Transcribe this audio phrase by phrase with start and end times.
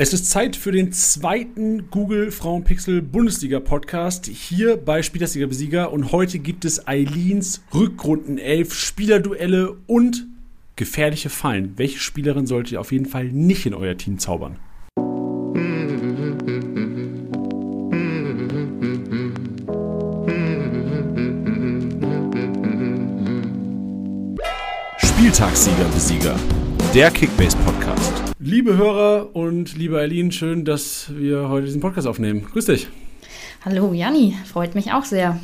[0.00, 6.12] Es ist Zeit für den zweiten Google Frauenpixel Bundesliga Podcast hier bei Spielersliga Besieger und
[6.12, 10.28] heute gibt es Eileens Rückrundenelf Spielerduelle und
[10.76, 11.72] gefährliche Fallen.
[11.78, 14.60] Welche Spielerin solltet ihr auf jeden Fall nicht in euer Team zaubern?
[24.98, 26.36] Spieltagssieger Besieger,
[26.94, 28.12] der Kickbase Podcast.
[28.40, 32.46] Liebe Hörer und liebe Eileen, schön, dass wir heute diesen Podcast aufnehmen.
[32.50, 32.88] Grüß dich.
[33.64, 35.38] Hallo Janni, freut mich auch sehr.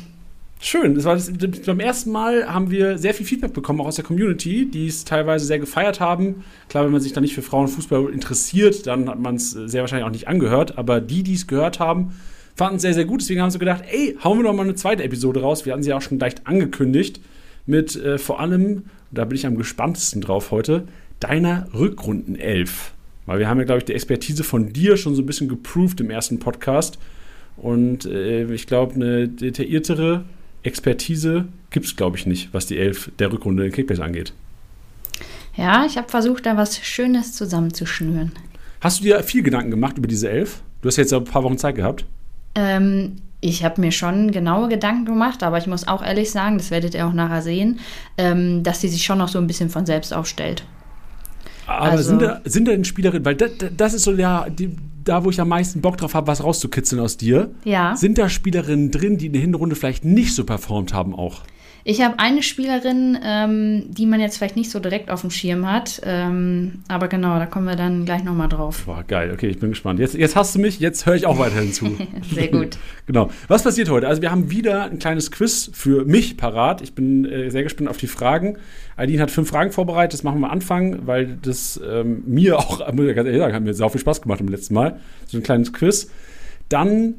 [0.59, 0.95] Schön.
[0.95, 1.31] Das war das,
[1.65, 5.05] beim ersten Mal haben wir sehr viel Feedback bekommen, auch aus der Community, die es
[5.05, 6.43] teilweise sehr gefeiert haben.
[6.69, 10.07] Klar, wenn man sich da nicht für Frauenfußball interessiert, dann hat man es sehr wahrscheinlich
[10.07, 10.79] auch nicht angehört.
[10.79, 12.13] Aber die, die es gehört haben,
[12.55, 13.21] fanden es sehr, sehr gut.
[13.21, 15.65] Deswegen haben sie gedacht, ey, hauen wir doch mal eine zweite Episode raus.
[15.65, 17.21] Wir hatten sie auch schon leicht angekündigt.
[17.67, 20.87] Mit äh, vor allem, da bin ich am gespanntesten drauf heute,
[21.19, 22.93] deiner Rückrundenelf.
[23.25, 25.99] Weil wir haben ja, glaube ich, die Expertise von dir schon so ein bisschen geproved
[25.99, 26.99] im ersten Podcast.
[27.57, 30.25] Und äh, ich glaube, eine detailliertere
[30.63, 34.33] Expertise gibt es, glaube ich, nicht, was die Elf der Rückrunde in Kickbase angeht.
[35.55, 38.33] Ja, ich habe versucht, da was Schönes zusammenzuschnüren.
[38.81, 40.61] Hast du dir viel Gedanken gemacht über diese Elf?
[40.81, 42.05] Du hast jetzt ein paar Wochen Zeit gehabt.
[42.55, 46.71] Ähm, ich habe mir schon genaue Gedanken gemacht, aber ich muss auch ehrlich sagen, das
[46.71, 47.79] werdet ihr auch nachher sehen,
[48.17, 50.63] ähm, dass sie sich schon noch so ein bisschen von selbst aufstellt.
[51.67, 54.75] Aber also, sind, da, sind da denn Spielerinnen, weil das, das ist so ja, die,
[55.03, 57.51] da, wo ich am meisten Bock drauf habe, was rauszukitzeln aus dir.
[57.63, 57.95] Ja.
[57.95, 61.41] Sind da Spielerinnen drin, die in der Hinrunde vielleicht nicht so performt haben auch?
[61.87, 65.71] Ich habe eine Spielerin, ähm, die man jetzt vielleicht nicht so direkt auf dem Schirm
[65.71, 66.01] hat.
[66.03, 68.85] Ähm, aber genau, da kommen wir dann gleich nochmal drauf.
[68.87, 69.29] Boah, geil.
[69.31, 69.99] Okay, ich bin gespannt.
[69.99, 71.95] Jetzt, jetzt hast du mich, jetzt höre ich auch weiterhin zu.
[72.33, 72.79] Sehr gut.
[73.05, 73.29] genau.
[73.47, 74.07] Was passiert heute?
[74.07, 76.81] Also wir haben wieder ein kleines Quiz für mich parat.
[76.81, 78.57] Ich bin äh, sehr gespannt auf die Fragen.
[78.95, 80.13] Aline hat fünf Fragen vorbereitet.
[80.13, 83.53] Das machen wir am Anfang, weil das ähm, mir auch, muss ich ganz ehrlich sagen,
[83.53, 84.99] hat mir sehr viel Spaß gemacht im letzten Mal.
[85.27, 86.09] So ein kleines Quiz.
[86.67, 87.13] Dann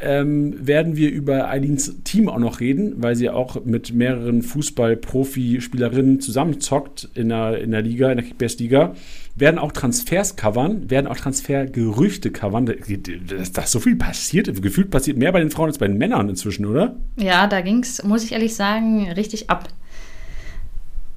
[0.00, 6.20] ähm, werden wir über Eileens Team auch noch reden, weil sie auch mit mehreren Fußball-Profi-Spielerinnen
[6.20, 8.94] zusammenzockt in der, in der Liga, in der Kickbase-Liga.
[9.36, 12.66] Werden auch Transfers covern, werden auch Transfergerüchte covern.
[12.66, 16.28] Dass da so viel passiert, gefühlt passiert mehr bei den Frauen als bei den Männern
[16.28, 16.96] inzwischen, oder?
[17.16, 19.68] Ja, da ging es, muss ich ehrlich sagen, richtig ab.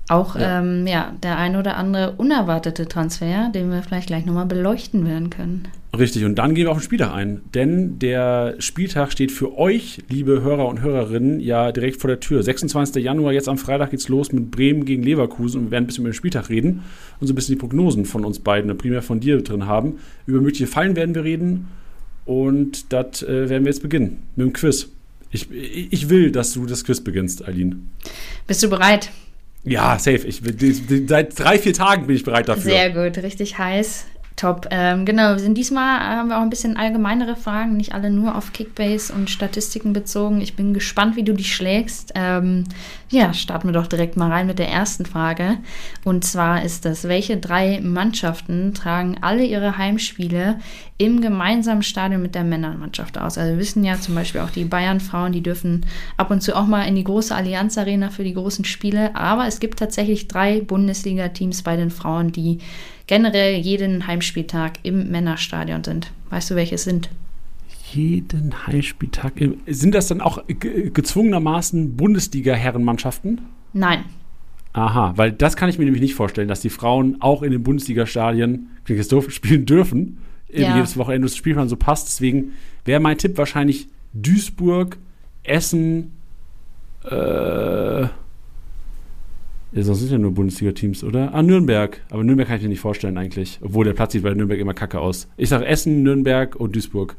[0.09, 0.59] Auch ja.
[0.59, 5.29] Ähm, ja, der ein oder andere unerwartete Transfer, den wir vielleicht gleich nochmal beleuchten werden
[5.29, 5.67] können.
[5.97, 7.41] Richtig, und dann gehen wir auf den Spieltag ein.
[7.53, 12.43] Denn der Spieltag steht für euch, liebe Hörer und Hörerinnen, ja direkt vor der Tür.
[12.43, 13.01] 26.
[13.01, 16.03] Januar, jetzt am Freitag geht's los mit Bremen gegen Leverkusen und wir werden ein bisschen
[16.03, 16.83] über den Spieltag reden
[17.19, 19.99] und so ein bisschen die Prognosen von uns beiden, primär von dir drin haben.
[20.25, 21.67] Über mögliche Fallen werden wir reden
[22.25, 24.89] und das äh, werden wir jetzt beginnen mit dem Quiz.
[25.31, 27.89] Ich, ich will, dass du das Quiz beginnst, Eileen.
[28.47, 29.11] Bist du bereit?
[29.63, 30.27] Ja, safe.
[30.27, 30.41] Ich,
[31.07, 32.63] seit drei, vier Tagen bin ich bereit dafür.
[32.63, 34.05] Sehr gut, richtig heiß.
[34.35, 34.67] Top.
[34.71, 38.35] Ähm, genau, wir sind diesmal haben wir auch ein bisschen allgemeinere Fragen, nicht alle nur
[38.35, 40.41] auf Kickbase und Statistiken bezogen.
[40.41, 42.13] Ich bin gespannt, wie du die schlägst.
[42.15, 42.63] Ähm,
[43.09, 45.57] ja, starten wir doch direkt mal rein mit der ersten Frage.
[46.03, 50.59] Und zwar ist das, welche drei Mannschaften tragen alle ihre Heimspiele
[50.97, 53.37] im gemeinsamen Stadion mit der Männermannschaft aus?
[53.37, 55.85] Also wir wissen ja zum Beispiel auch die Bayern-Frauen, die dürfen
[56.17, 59.15] ab und zu auch mal in die große Allianz Arena für die großen Spiele.
[59.15, 62.59] Aber es gibt tatsächlich drei Bundesliga-Teams bei den Frauen, die
[63.07, 66.11] generell jeden Heimspieltag im Männerstadion sind.
[66.29, 67.09] Weißt du, welche es sind?
[67.91, 69.33] Jeden Heimspieltag.
[69.67, 73.41] Sind das dann auch gezwungenermaßen Bundesliga-Herrenmannschaften?
[73.73, 74.05] Nein.
[74.73, 77.61] Aha, weil das kann ich mir nämlich nicht vorstellen, dass die Frauen auch in den
[77.61, 78.69] Bundesliga-Stadien
[79.29, 80.17] spielen dürfen.
[80.51, 80.75] Ja.
[80.75, 82.07] Jedes Wochenende das Spielplan so passt.
[82.07, 82.53] Deswegen
[82.85, 84.97] wäre mein Tipp wahrscheinlich Duisburg,
[85.43, 86.13] Essen,
[87.03, 88.07] äh,
[89.81, 91.33] sonst sind ja nur Bundesliga-Teams, oder?
[91.33, 92.01] Ah, Nürnberg.
[92.11, 93.59] Aber Nürnberg kann ich mir nicht vorstellen eigentlich.
[93.61, 95.27] Obwohl der Platz sieht bei Nürnberg immer kacke aus.
[95.37, 97.15] Ich sage Essen, Nürnberg und Duisburg.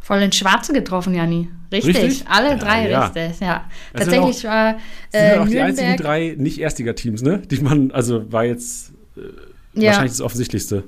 [0.00, 1.48] Voll ins Schwarze getroffen, Janni.
[1.70, 1.96] Richtig.
[1.96, 2.24] richtig?
[2.28, 3.06] Alle drei ja.
[3.06, 3.64] richtig, ja.
[3.92, 4.76] Das Tatsächlich auch, war.
[5.12, 7.38] Äh, sind auch die einzigen drei Nicht-Erstliga-Teams, ne?
[7.38, 9.88] Die man, also war jetzt äh, ja.
[9.88, 10.84] wahrscheinlich das Offensichtlichste.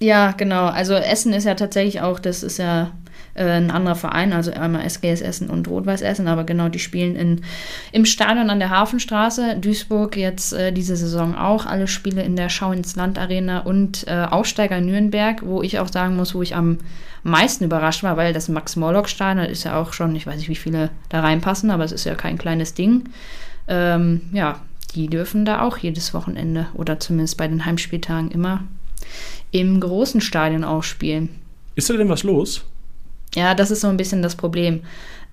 [0.00, 0.66] Ja, genau.
[0.66, 2.92] Also Essen ist ja tatsächlich auch, das ist ja
[3.34, 7.16] äh, ein anderer Verein, also einmal SGS Essen und Rot-Weiß Essen, aber genau, die spielen
[7.16, 7.42] in,
[7.92, 9.56] im Stadion an der Hafenstraße.
[9.60, 14.06] Duisburg jetzt äh, diese Saison auch, alle Spiele in der Schau ins Land Arena und
[14.06, 16.78] äh, Aufsteiger Nürnberg, wo ich auch sagen muss, wo ich am
[17.22, 20.90] meisten überrascht war, weil das Max-Morlock-Stadion ist ja auch schon, ich weiß nicht, wie viele
[21.08, 23.04] da reinpassen, aber es ist ja kein kleines Ding.
[23.66, 24.60] Ähm, ja,
[24.94, 28.64] die dürfen da auch jedes Wochenende oder zumindest bei den Heimspieltagen immer
[29.50, 31.28] im großen Stadion auch spielen.
[31.74, 32.64] Ist da denn was los?
[33.34, 34.82] Ja, das ist so ein bisschen das Problem.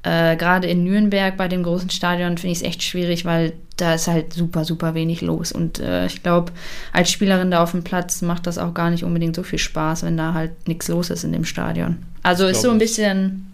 [0.04, 3.96] Äh, Gerade in Nürnberg bei dem großen Stadion finde ich es echt schwierig, weil da
[3.96, 5.52] ist halt super, super wenig los.
[5.52, 6.52] Und äh, ich glaube,
[6.94, 10.04] als Spielerin da auf dem Platz macht das auch gar nicht unbedingt so viel Spaß,
[10.04, 11.98] wenn da halt nichts los ist in dem Stadion.
[12.22, 13.52] Also ist so ein bisschen,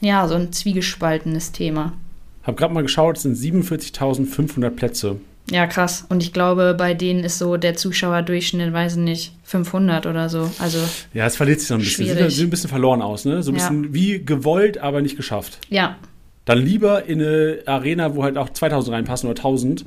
[0.00, 1.92] ja, so ein zwiegespaltenes Thema.
[2.42, 5.16] Hab gerade mal geschaut, es sind 47.500 Plätze.
[5.50, 6.06] Ja, krass.
[6.08, 10.50] Und ich glaube, bei denen ist so der Zuschauerdurchschnitt, weiß ich nicht, 500 oder so.
[10.58, 10.78] Also
[11.12, 12.06] Ja, es verliert sich so ein bisschen.
[12.06, 12.34] Sieht, Schwierig.
[12.36, 13.42] sieht ein bisschen verloren aus, ne?
[13.42, 13.60] So ein Ja.
[13.68, 15.58] bisschen wie gewollt, aber nicht geschafft.
[15.68, 15.96] ja,
[16.46, 19.84] Dann lieber in eine Arena, wo halt auch 2000 reinpassen oder 1000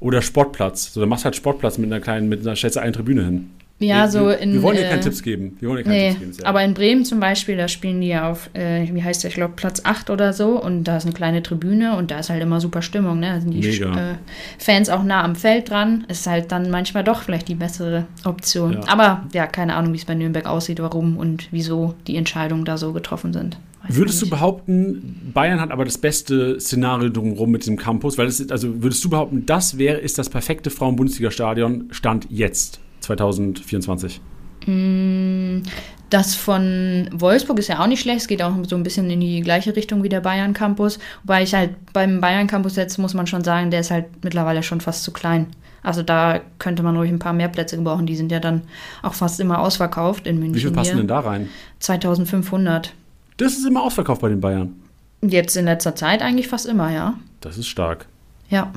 [0.00, 0.92] oder Sportplatz.
[0.92, 3.24] So, dann machst du halt Sportplatz mit einer kleinen, mit einer stellst du eine Tribüne
[3.24, 3.50] hin.
[3.78, 4.54] Ja, wir, so in.
[4.54, 5.56] Wir wollen dir äh, keine Tipps geben.
[5.60, 6.32] Wir wollen dir keine Nee, Tipps geben.
[6.32, 6.48] Sarah.
[6.48, 9.34] aber in Bremen zum Beispiel, da spielen die ja auf, äh, wie heißt der, ich
[9.36, 12.42] glaube, Platz 8 oder so und da ist eine kleine Tribüne und da ist halt
[12.42, 13.34] immer super Stimmung, ne?
[13.34, 14.14] Da sind die äh,
[14.58, 16.04] Fans auch nah am Feld dran.
[16.08, 18.74] Ist halt dann manchmal doch vielleicht die bessere Option.
[18.74, 18.88] Ja.
[18.88, 22.78] Aber ja, keine Ahnung, wie es bei Nürnberg aussieht, warum und wieso die Entscheidungen da
[22.78, 23.58] so getroffen sind.
[23.82, 28.16] Weiß Würdest du behaupten, Bayern hat aber das beste Szenario drumherum mit diesem Campus?
[28.16, 32.80] Weil es ist, also würdest du behaupten, das wäre ist das perfekte Frauen-Bundesliga-Stadion Stand jetzt
[33.06, 34.20] 2024?
[34.66, 35.62] Mm,
[36.08, 38.20] Das von Wolfsburg ist ja auch nicht schlecht.
[38.20, 40.98] Es geht auch so ein bisschen in die gleiche Richtung wie der Bayern Campus.
[41.24, 44.62] Wobei ich halt beim Bayern Campus jetzt muss man schon sagen, der ist halt mittlerweile
[44.62, 45.48] schon fast zu klein.
[45.82, 48.06] Also da könnte man ruhig ein paar mehr Plätze gebrauchen.
[48.06, 48.62] Die sind ja dann
[49.02, 50.54] auch fast immer ausverkauft in München.
[50.54, 50.96] Wie viel passen hier.
[50.98, 51.48] denn da rein?
[51.80, 52.92] 2500.
[53.36, 54.74] Das ist immer ausverkauft bei den Bayern.
[55.22, 57.14] Jetzt in letzter Zeit eigentlich fast immer, ja.
[57.40, 58.06] Das ist stark.
[58.48, 58.72] Ja.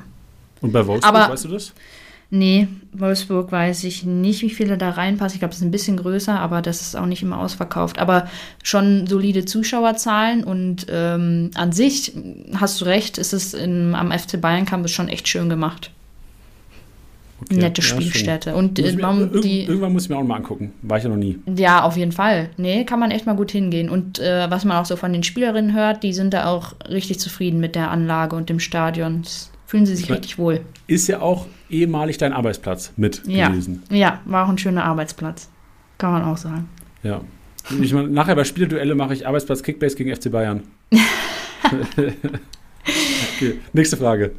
[0.60, 1.72] Und bei Wolfsburg, Aber- weißt du das?
[2.32, 5.34] Nee, Wolfsburg weiß ich nicht, wie viele da reinpassen.
[5.34, 7.98] Ich glaube, es ist ein bisschen größer, aber das ist auch nicht immer ausverkauft.
[7.98, 8.28] Aber
[8.62, 12.12] schon solide Zuschauerzahlen und ähm, an sich,
[12.54, 15.90] hast du recht, ist es in, am FC Bayern Campus schon echt schön gemacht.
[17.42, 17.56] Okay.
[17.56, 17.88] Nette Ja.
[17.88, 18.54] Spielstätte.
[18.54, 20.72] Und äh, mir, man, irg- die, irgendwann muss ich mir auch mal angucken.
[20.82, 21.38] War ich ja noch nie.
[21.56, 22.50] ja, auf jeden Fall.
[22.58, 23.88] Nee, kann man echt mal gut hingehen.
[23.88, 27.18] Und äh, was man auch so von den Spielerinnen hört, die sind da auch richtig
[27.18, 29.22] zufrieden mit der Anlage und dem Stadion.
[29.22, 30.60] Das fühlen sie sich Ich mein- richtig wohl.
[30.88, 33.48] Ist ja auch ehemalig dein Arbeitsplatz mit Ja.
[33.48, 33.84] gewesen.
[33.88, 35.48] Ja, war auch ein schöner Arbeitsplatz.
[35.96, 36.68] Kann man auch sagen.
[37.04, 37.20] Ja.
[37.80, 40.62] Ich meine, nachher bei Spieleduelle mache ich Arbeitsplatz Kickbase gegen FC Bayern.
[43.36, 43.60] okay.
[43.72, 44.32] Nächste Frage.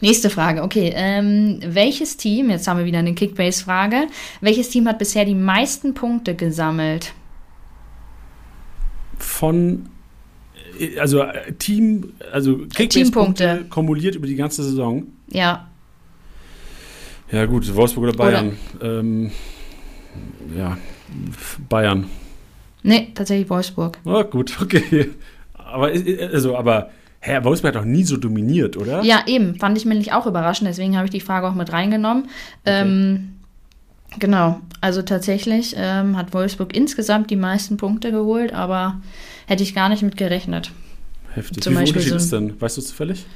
[0.00, 0.90] Nächste Frage, okay.
[0.96, 4.08] Ähm, welches Team, jetzt haben wir wieder eine Kickbase-Frage,
[4.40, 7.12] welches Team hat bisher die meisten Punkte gesammelt?
[9.18, 9.86] Von
[10.98, 13.64] also äh, Team, also Kickbase-Punkte Teampunkte.
[13.70, 15.04] kumuliert über die ganze Saison.
[15.30, 15.68] Ja,
[17.30, 18.56] Ja gut, Wolfsburg oder Bayern.
[18.82, 19.30] Ähm,
[20.56, 20.76] ja,
[21.68, 22.06] Bayern.
[22.82, 23.98] nee, tatsächlich Wolfsburg.
[24.04, 25.10] Oh, gut, okay.
[25.54, 26.90] Aber äh, also, aber
[27.20, 29.02] Herr Wolfsburg hat doch nie so dominiert, oder?
[29.02, 32.28] Ja, eben, fand ich nämlich auch überraschend, deswegen habe ich die Frage auch mit reingenommen.
[32.66, 33.34] Ähm,
[34.18, 39.00] genau, also tatsächlich ähm, hat Wolfsburg insgesamt die meisten Punkte geholt, aber
[39.46, 40.72] hätte ich gar nicht mit gerechnet.
[41.34, 41.62] Heftig.
[41.62, 42.60] Zum Wie viel Unterschied so ist denn?
[42.60, 43.26] Weißt du es zufällig?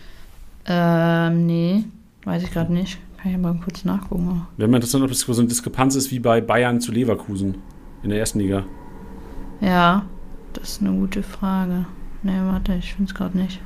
[0.67, 1.85] Ähm, nee,
[2.25, 2.99] weiß ich gerade nicht.
[3.17, 4.47] Kann ich mal kurz nachgucken.
[4.57, 7.57] Wäre mal interessant, ob es so eine Diskrepanz ist wie bei Bayern zu Leverkusen
[8.03, 8.65] in der ersten Liga.
[9.61, 10.05] Ja,
[10.53, 11.87] das ist eine gute Frage.
[12.23, 13.61] Nee, warte, ich finde es gerade nicht.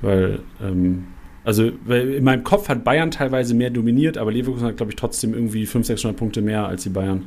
[0.00, 1.06] Weil, ähm,
[1.44, 4.96] also weil in meinem Kopf hat Bayern teilweise mehr dominiert, aber Leverkusen hat, glaube ich,
[4.96, 7.26] trotzdem irgendwie 500, 600 Punkte mehr als die Bayern.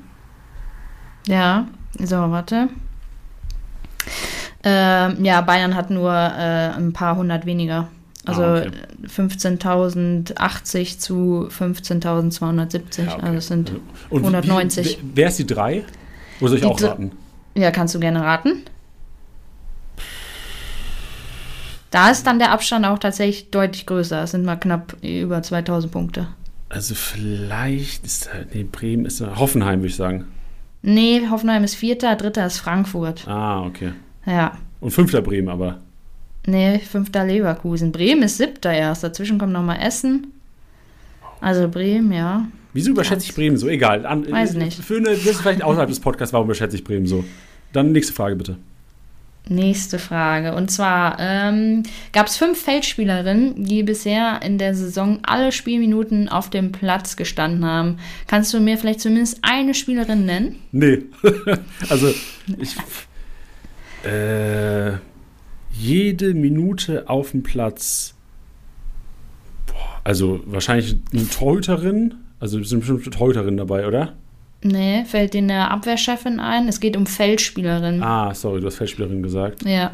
[1.27, 1.67] Ja,
[1.99, 2.69] so, warte.
[4.63, 7.89] Ähm, ja, Bayern hat nur äh, ein paar hundert weniger.
[8.25, 8.71] Also Ah, okay.
[9.07, 13.03] 15.080 zu 15.270.
[13.03, 13.21] Ja, okay.
[13.21, 13.73] Also es sind,
[14.09, 14.99] Und 190.
[15.01, 15.83] Wie, wer ist die drei?
[16.39, 17.11] Oder soll ich Die auch raten?
[17.55, 18.63] ja, kannst du gerne raten.
[21.91, 24.23] Da ist dann der Abstand auch tatsächlich deutlich größer.
[24.23, 26.27] Es sind mal knapp über 2000 Punkte.
[26.69, 30.25] Also vielleicht ist da, nee, Bremen ist da, Hoffenheim, würde ich sagen.
[30.81, 33.27] Nee, Hoffenheim ist Vierter, Dritter ist Frankfurt.
[33.27, 33.91] Ah, okay.
[34.25, 34.57] Ja.
[34.79, 35.79] Und fünfter Bremen aber.
[36.45, 37.91] Nee, Fünfter Leverkusen.
[37.91, 39.03] Bremen ist Siebter erst.
[39.03, 40.33] Dazwischen kommt nochmal Essen.
[41.39, 42.47] Also Bremen, ja.
[42.73, 43.67] Wieso überschätze ich Bremen so?
[43.67, 44.05] Egal.
[44.05, 44.83] An, Weiß nicht.
[44.83, 47.23] Für eine, das ist vielleicht außerhalb des Podcasts, warum überschätze ich Bremen so?
[47.71, 48.57] Dann nächste Frage bitte.
[49.47, 50.55] Nächste Frage.
[50.55, 56.49] Und zwar ähm, gab es fünf Feldspielerinnen, die bisher in der Saison alle Spielminuten auf
[56.49, 57.97] dem Platz gestanden haben.
[58.27, 60.59] Kannst du mir vielleicht zumindest eine Spielerin nennen?
[60.71, 61.03] Nee.
[61.89, 62.07] also,
[62.57, 62.75] ich.
[64.03, 64.97] Äh,
[65.71, 68.15] jede Minute auf dem Platz.
[69.67, 72.15] Boah, also wahrscheinlich eine Torhüterin.
[72.39, 74.13] Also sind bestimmt Torhüterinnen dabei, oder?
[74.63, 76.67] Nee, fällt dir eine Abwehrchefin ein?
[76.67, 78.01] Es geht um Feldspielerin.
[78.01, 79.63] Ah, sorry, du hast Feldspielerin gesagt.
[79.65, 79.91] Ja.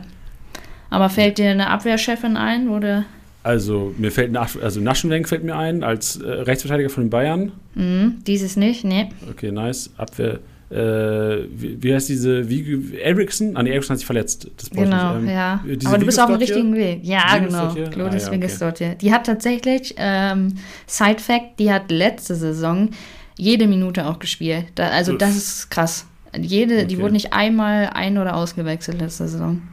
[0.89, 2.69] Aber fällt dir eine Abwehrchefin ein?
[2.69, 3.05] Oder?
[3.43, 7.51] Also mir fällt nach, also Naschenwenk fällt mir ein als äh, Rechtsverteidiger von den Bayern.
[7.75, 8.83] Mhm, dieses nicht?
[8.83, 9.09] Nee.
[9.29, 9.91] Okay, nice.
[9.97, 10.39] Abwehr.
[10.69, 13.57] Äh, wie, wie, heißt diese, wie, Ericsson?
[13.57, 14.47] Ah, nee, Ericsson hat sich verletzt.
[14.71, 15.63] genau, ähm, ja.
[15.85, 16.99] Aber du bist auf dem richtigen Weg.
[17.03, 17.73] Ja, genau.
[17.89, 18.95] Claudius ah, ja, okay.
[19.01, 22.89] Die hat tatsächlich, ähm, Side Fact, die hat letzte Saison
[23.35, 24.65] jede Minute auch gespielt.
[24.75, 25.17] Da, also Uff.
[25.17, 26.05] das ist krass.
[26.37, 26.85] Jede, okay.
[26.85, 29.63] die wurde nicht einmal ein- oder ausgewechselt letzte Saison.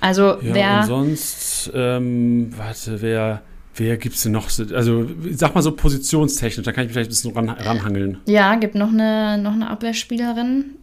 [0.00, 0.80] Also ja, wer.
[0.80, 3.42] Und sonst, ähm, warte, wer.
[3.74, 4.48] Wer gibt es denn noch?
[4.74, 8.18] Also, sag mal so positionstechnisch, da kann ich mich vielleicht ein bisschen ran, ranhangeln.
[8.26, 10.76] Ja, gibt noch eine, noch eine Abwehrspielerin.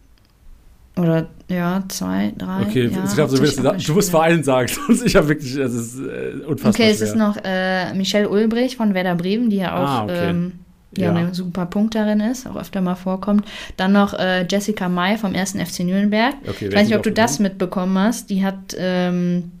[0.96, 2.62] Oder, ja, zwei, drei.
[2.62, 5.72] Okay, ja, ich glaube, so du, du musst Verein sagen, sonst ich habe wirklich, es
[5.72, 6.70] ist äh, unfassbar.
[6.70, 10.30] Okay, es ist noch äh, Michelle Ulbrich von Werder Bremen, die ja auch ah, okay.
[10.30, 10.52] ähm,
[10.92, 11.14] die ja.
[11.14, 13.46] eine super Punkterin ist, auch öfter mal vorkommt.
[13.76, 15.52] Dann noch äh, Jessica May vom 1.
[15.52, 16.34] FC Nürnberg.
[16.48, 18.28] Okay, ich weiß nicht, ob du das mitbekommen hast.
[18.28, 19.52] Die hat ähm,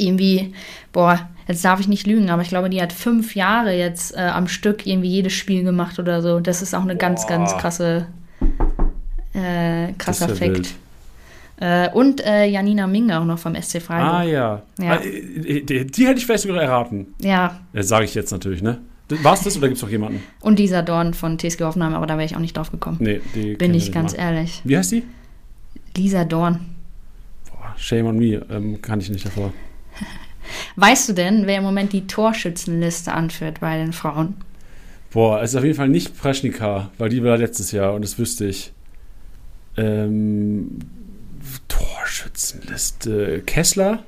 [0.00, 0.54] irgendwie,
[0.92, 4.20] boah, jetzt darf ich nicht lügen, aber ich glaube, die hat fünf Jahre jetzt äh,
[4.20, 6.40] am Stück irgendwie jedes Spiel gemacht oder so.
[6.40, 7.36] Das ist auch eine ganz, Boah.
[7.36, 8.06] ganz krasse,
[9.34, 10.74] äh, krasser Fakt.
[11.58, 14.12] Äh, und äh, Janina Ming auch noch vom SC Freiburg.
[14.12, 14.62] Ah ja.
[14.78, 14.92] ja.
[14.92, 17.14] Ah, die, die, die, hätte ich vielleicht sogar erraten.
[17.20, 17.60] Ja.
[17.72, 18.78] Das sage ich jetzt natürlich, ne?
[19.08, 20.22] War es das oder gibt es noch jemanden?
[20.40, 22.98] Und dieser Dorn von TSG Hoffenheim, aber da wäre ich auch nicht drauf gekommen.
[23.00, 24.22] Nee, die Bin ich ganz mal.
[24.22, 24.60] ehrlich.
[24.64, 25.04] Wie heißt die?
[25.96, 26.60] Lisa Dorn.
[27.48, 29.52] Boah, shame on me, ähm, kann ich nicht davor.
[30.76, 34.34] Weißt du denn, wer im Moment die Torschützenliste anführt bei den Frauen?
[35.10, 38.18] Boah, es ist auf jeden Fall nicht Preschnika, weil die war letztes Jahr und das
[38.18, 38.72] wüsste ich.
[39.76, 40.78] Ähm,
[41.68, 43.42] Torschützenliste.
[43.46, 44.02] Kessler?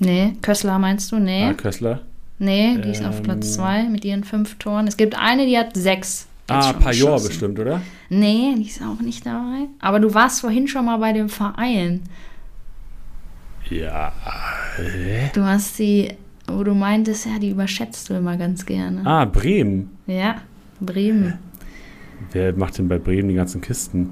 [0.00, 1.16] Nee, Kössler meinst du?
[1.16, 1.44] Nee.
[1.44, 2.02] Ah, Kössler.
[2.38, 3.92] Nee, die ähm, ist auf Platz 2 ähm.
[3.92, 4.86] mit ihren fünf Toren.
[4.86, 6.26] Es gibt eine, die hat sechs.
[6.48, 7.80] Ah, Pajor bestimmt, oder?
[8.10, 9.68] Nee, die ist auch nicht dabei.
[9.80, 12.02] Aber du warst vorhin schon mal bei dem Verein.
[13.70, 14.12] Ja.
[14.76, 15.30] Hä?
[15.34, 16.12] Du hast die,
[16.46, 19.04] wo du meintest, ja, die überschätzt du immer ganz gerne.
[19.04, 19.90] Ah, Bremen.
[20.06, 20.36] Ja,
[20.80, 21.38] Bremen.
[22.32, 24.10] Wer macht denn bei Bremen die ganzen Kisten?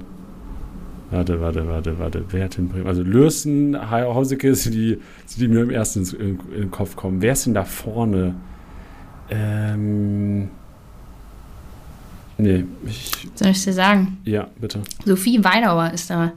[1.11, 2.25] Warte, warte, warte, warte.
[2.29, 2.87] Wer hat denn Bremen?
[2.87, 4.99] Also Lürsen, Hauseke sind die,
[5.37, 7.21] die mir im ersten in, in den Kopf kommen.
[7.21, 8.35] Wer ist denn da vorne?
[9.29, 10.49] Ähm.
[12.37, 13.27] Nee, ich.
[13.35, 14.17] Soll ich dir sagen?
[14.25, 14.81] Ja, bitte.
[15.05, 16.31] Sophie Weidauer ist da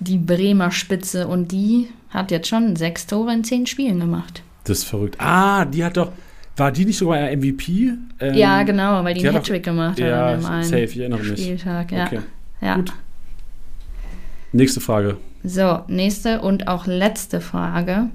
[0.00, 4.42] die Bremer Spitze und die hat jetzt schon sechs Tore in zehn Spielen gemacht.
[4.64, 5.16] Das ist verrückt.
[5.20, 6.12] Ah, die hat doch.
[6.56, 7.92] War die nicht sogar MVP?
[8.18, 11.40] Ähm, ja, genau, weil die, die einen Hattrick gemacht hat ja, safe, ich erinnere mich.
[11.40, 11.92] Spieltag.
[11.92, 12.06] Ja.
[12.06, 12.20] Okay.
[12.62, 12.76] ja.
[12.76, 12.92] Gut.
[14.52, 15.18] Nächste Frage.
[15.44, 18.08] So, nächste und auch letzte Frage.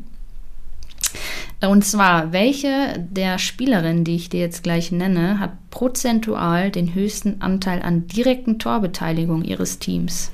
[1.61, 7.41] Und zwar, welche der Spielerinnen, die ich dir jetzt gleich nenne, hat prozentual den höchsten
[7.41, 10.31] Anteil an direkten Torbeteiligung ihres Teams?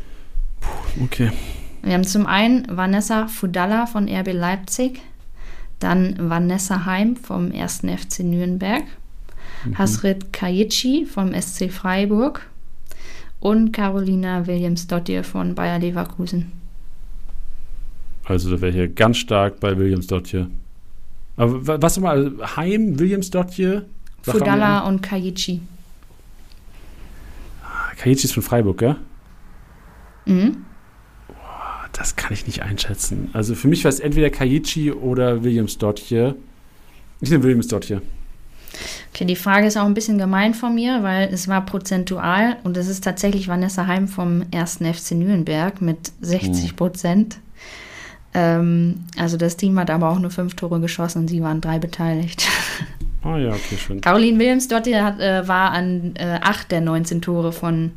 [0.61, 1.31] Puh, okay.
[1.81, 5.01] Wir haben zum einen Vanessa Fudalla von RB Leipzig,
[5.79, 7.81] dann Vanessa Heim vom 1.
[7.81, 8.83] FC Nürnberg,
[9.65, 9.77] mhm.
[9.77, 12.45] Hasrit Kajici vom SC Freiburg
[13.39, 16.51] und Carolina Williams-Dottir von Bayer Leverkusen.
[18.25, 20.49] Also da wäre hier ganz stark bei Williams-Dottir.
[21.37, 22.33] Aber was nochmal?
[22.57, 23.85] Heim, Williams-Dottir?
[24.23, 25.61] Fudalla und Kajici.
[27.63, 28.97] Ah, Kajici ist von Freiburg, ja?
[30.25, 30.66] Mhm
[31.97, 33.29] das kann ich nicht einschätzen.
[33.33, 36.35] Also für mich war es entweder Kaichi oder Williams dort hier.
[37.21, 38.01] Ich nehme Williams dort hier.
[39.11, 42.77] Okay, die Frage ist auch ein bisschen gemein von mir, weil es war prozentual und
[42.77, 44.75] es ist tatsächlich Vanessa Heim vom 1.
[44.77, 47.35] FC Nürnberg mit 60 Prozent.
[47.35, 47.41] Hm.
[48.35, 51.79] Ähm, also das Team hat aber auch nur fünf Tore geschossen und sie waren drei
[51.79, 52.47] beteiligt.
[53.23, 53.99] Ah ja, okay, schön.
[53.99, 57.91] Caroline Williams dort hat, äh, war an äh, acht der 19 Tore von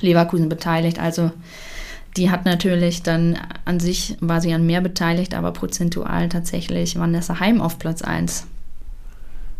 [0.00, 0.98] Leverkusen beteiligt.
[0.98, 1.30] Also
[2.16, 7.40] die hat natürlich dann an sich, war sie an mehr beteiligt, aber prozentual tatsächlich Vanessa
[7.40, 8.46] Heim auf Platz 1.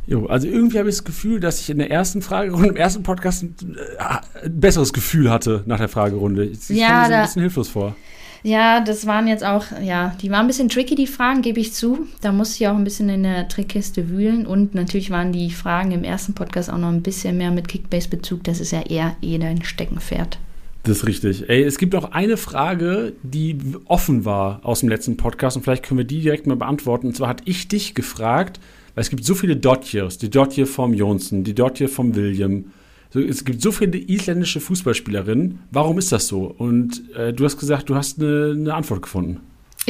[0.06, 3.02] Jo, also irgendwie habe ich das Gefühl, dass ich in der ersten Fragerunde, im ersten
[3.02, 6.44] Podcast ein, äh, ein besseres Gefühl hatte nach der Fragerunde.
[6.44, 7.94] Ich, ich ja, kam mir so ein bisschen hilflos vor.
[8.42, 11.74] Ja, das waren jetzt auch, ja, die waren ein bisschen tricky, die Fragen, gebe ich
[11.74, 12.08] zu.
[12.22, 14.46] Da musste ich auch ein bisschen in der Trickkiste wühlen.
[14.46, 18.42] Und natürlich waren die Fragen im ersten Podcast auch noch ein bisschen mehr mit Kickbase-Bezug.
[18.44, 20.38] Das ist ja eher eh dein Steckenpferd.
[20.82, 21.48] Das ist richtig.
[21.48, 25.84] Ey, es gibt noch eine Frage, die offen war aus dem letzten Podcast und vielleicht
[25.84, 27.08] können wir die direkt mal beantworten.
[27.08, 28.60] Und zwar hatte ich dich gefragt,
[28.94, 32.72] weil es gibt so viele Dottiers, die Dottier vom Jonsson, die Dottier vom William.
[33.12, 35.58] es gibt so viele isländische Fußballspielerinnen.
[35.70, 36.44] Warum ist das so?
[36.44, 39.40] Und äh, du hast gesagt, du hast eine, eine Antwort gefunden.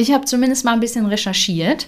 [0.01, 1.87] Ich habe zumindest mal ein bisschen recherchiert.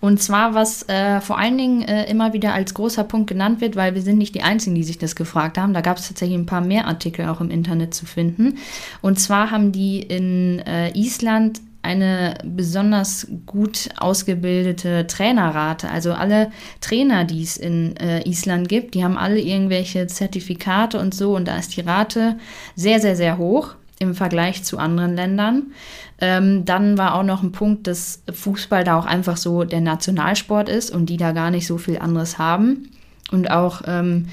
[0.00, 3.76] Und zwar, was äh, vor allen Dingen äh, immer wieder als großer Punkt genannt wird,
[3.76, 5.74] weil wir sind nicht die Einzigen, die sich das gefragt haben.
[5.74, 8.58] Da gab es tatsächlich ein paar mehr Artikel auch im Internet zu finden.
[9.02, 15.90] Und zwar haben die in äh, Island eine besonders gut ausgebildete Trainerrate.
[15.90, 21.14] Also alle Trainer, die es in äh, Island gibt, die haben alle irgendwelche Zertifikate und
[21.14, 22.36] so und da ist die Rate
[22.74, 25.72] sehr, sehr, sehr hoch im Vergleich zu anderen Ländern.
[26.20, 30.68] Ähm, dann war auch noch ein Punkt, dass Fußball da auch einfach so der Nationalsport
[30.68, 32.90] ist und die da gar nicht so viel anderes haben.
[33.32, 34.26] Und auch ähm,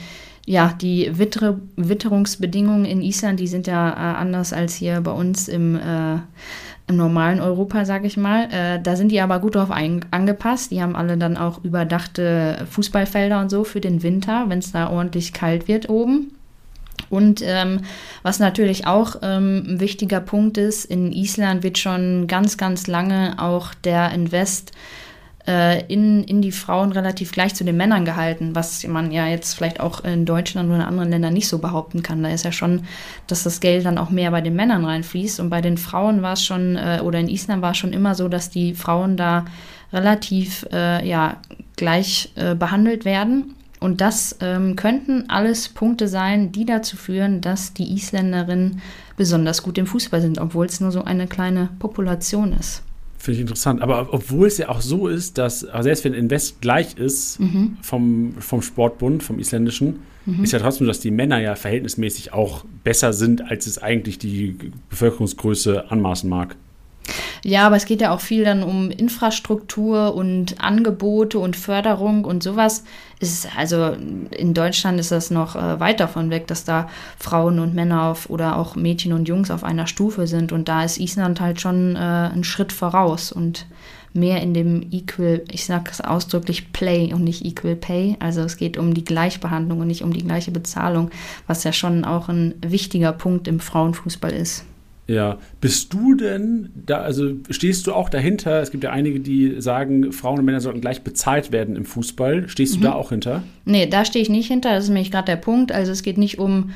[0.45, 5.49] ja, die Witter Witterungsbedingungen in Island, die sind ja äh, anders als hier bei uns
[5.49, 6.15] im, äh,
[6.87, 8.47] im normalen Europa, sage ich mal.
[8.51, 10.71] Äh, da sind die aber gut drauf angepasst.
[10.71, 14.89] Die haben alle dann auch überdachte Fußballfelder und so für den Winter, wenn es da
[14.89, 16.31] ordentlich kalt wird oben.
[17.09, 17.81] Und ähm,
[18.23, 23.35] was natürlich auch ähm, ein wichtiger Punkt ist, in Island wird schon ganz, ganz lange
[23.37, 24.73] auch der Invest
[25.47, 29.53] äh, in, in die Frauen relativ gleich zu den Männern gehalten, was man ja jetzt
[29.53, 32.21] vielleicht auch in Deutschland oder in anderen Ländern nicht so behaupten kann.
[32.21, 32.83] Da ist ja schon,
[33.27, 35.39] dass das Geld dann auch mehr bei den Männern reinfließt.
[35.39, 38.13] Und bei den Frauen war es schon, äh, oder in Island war es schon immer
[38.13, 39.45] so, dass die Frauen da
[39.93, 41.37] relativ äh, ja,
[41.77, 43.55] gleich äh, behandelt werden.
[43.79, 48.81] Und das ähm, könnten alles Punkte sein, die dazu führen, dass die Isländerinnen
[49.17, 52.83] besonders gut im Fußball sind, obwohl es nur so eine kleine Population ist.
[53.17, 53.81] Finde ich interessant.
[53.81, 57.77] Aber obwohl es ja auch so ist, dass, also selbst wenn Invest gleich ist mhm.
[57.81, 60.43] vom, vom Sportbund, vom isländischen, mhm.
[60.43, 64.55] ist ja trotzdem, dass die Männer ja verhältnismäßig auch besser sind, als es eigentlich die
[64.89, 66.55] Bevölkerungsgröße anmaßen mag.
[67.43, 72.43] Ja, aber es geht ja auch viel dann um Infrastruktur und Angebote und Förderung und
[72.43, 72.83] sowas.
[73.19, 73.95] Ist, also
[74.31, 78.29] in Deutschland ist das noch äh, weit davon weg, dass da Frauen und Männer auf,
[78.29, 80.51] oder auch Mädchen und Jungs auf einer Stufe sind.
[80.51, 83.65] Und da ist Island halt schon äh, einen Schritt voraus und
[84.13, 88.17] mehr in dem Equal, ich sage es ausdrücklich Play und nicht Equal Pay.
[88.19, 91.11] Also es geht um die Gleichbehandlung und nicht um die gleiche Bezahlung,
[91.45, 94.65] was ja schon auch ein wichtiger Punkt im Frauenfußball ist.
[95.07, 98.61] Ja, bist du denn da, also stehst du auch dahinter?
[98.61, 102.49] Es gibt ja einige, die sagen, Frauen und Männer sollten gleich bezahlt werden im Fußball.
[102.49, 102.83] Stehst du mhm.
[102.83, 103.43] da auch hinter?
[103.63, 104.73] Nee, da stehe ich nicht hinter.
[104.73, 105.71] Das ist nämlich gerade der Punkt.
[105.71, 106.71] Also es geht nicht um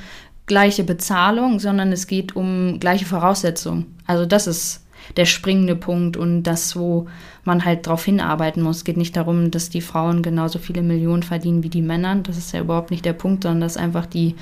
[0.45, 3.85] gleiche Bezahlung, sondern es geht um gleiche Voraussetzungen.
[4.07, 4.85] Also das ist
[5.17, 7.07] der springende Punkt und das, wo
[7.43, 8.77] man halt darauf hinarbeiten muss.
[8.77, 12.15] Es geht nicht darum, dass die Frauen genauso viele Millionen verdienen wie die Männer.
[12.15, 14.35] Das ist ja überhaupt nicht der Punkt, sondern dass einfach die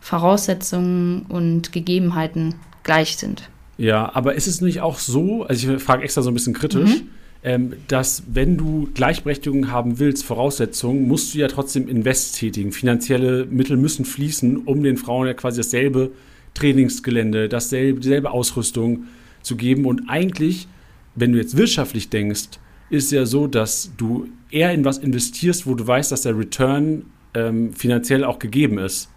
[0.00, 3.48] Voraussetzungen und Gegebenheiten gleich sind.
[3.78, 7.00] Ja, aber ist es nicht auch so, also ich frage extra so ein bisschen kritisch,
[7.00, 7.08] mhm.
[7.42, 12.72] ähm, dass wenn du Gleichberechtigung haben willst, Voraussetzungen, musst du ja trotzdem Invest tätigen.
[12.72, 16.12] Finanzielle Mittel müssen fließen, um den Frauen ja quasi dasselbe
[16.54, 19.04] Trainingsgelände, dasselbe, dieselbe Ausrüstung
[19.42, 19.86] zu geben.
[19.86, 20.68] Und eigentlich,
[21.14, 25.66] wenn du jetzt wirtschaftlich denkst, ist es ja so, dass du eher in was investierst,
[25.66, 29.08] wo du weißt, dass der Return ähm, finanziell auch gegeben ist.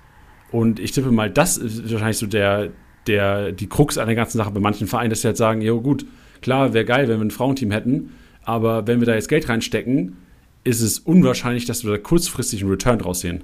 [0.51, 2.71] Und ich tippe mal, das ist wahrscheinlich so der,
[3.07, 5.73] der, die Krux an der ganzen Sache bei manchen Vereinen, dass sie halt sagen, ja
[5.73, 6.05] gut,
[6.41, 8.11] klar, wäre geil, wenn wir ein Frauenteam hätten,
[8.43, 10.17] aber wenn wir da jetzt Geld reinstecken,
[10.63, 13.41] ist es unwahrscheinlich, dass wir da kurzfristig einen Return draus sehen.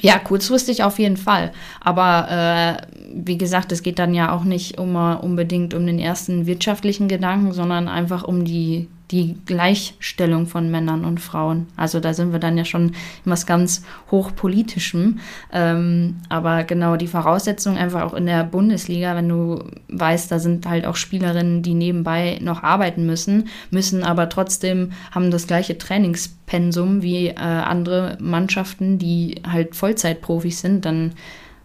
[0.00, 1.52] Ja, kurzfristig auf jeden Fall.
[1.80, 6.46] Aber äh, wie gesagt, es geht dann ja auch nicht um, unbedingt um den ersten
[6.46, 11.66] wirtschaftlichen Gedanken, sondern einfach um die die Gleichstellung von Männern und Frauen.
[11.76, 12.94] Also da sind wir dann ja schon in
[13.24, 15.18] was ganz hochpolitischem.
[15.52, 20.66] Ähm, aber genau die Voraussetzung einfach auch in der Bundesliga, wenn du weißt, da sind
[20.66, 27.02] halt auch Spielerinnen, die nebenbei noch arbeiten müssen, müssen aber trotzdem haben das gleiche Trainingspensum
[27.02, 31.12] wie äh, andere Mannschaften, die halt Vollzeitprofis sind, dann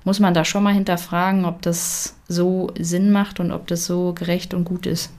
[0.04, 4.14] muss man da schon mal hinterfragen, ob das so Sinn macht und ob das so
[4.14, 5.12] gerecht und gut ist.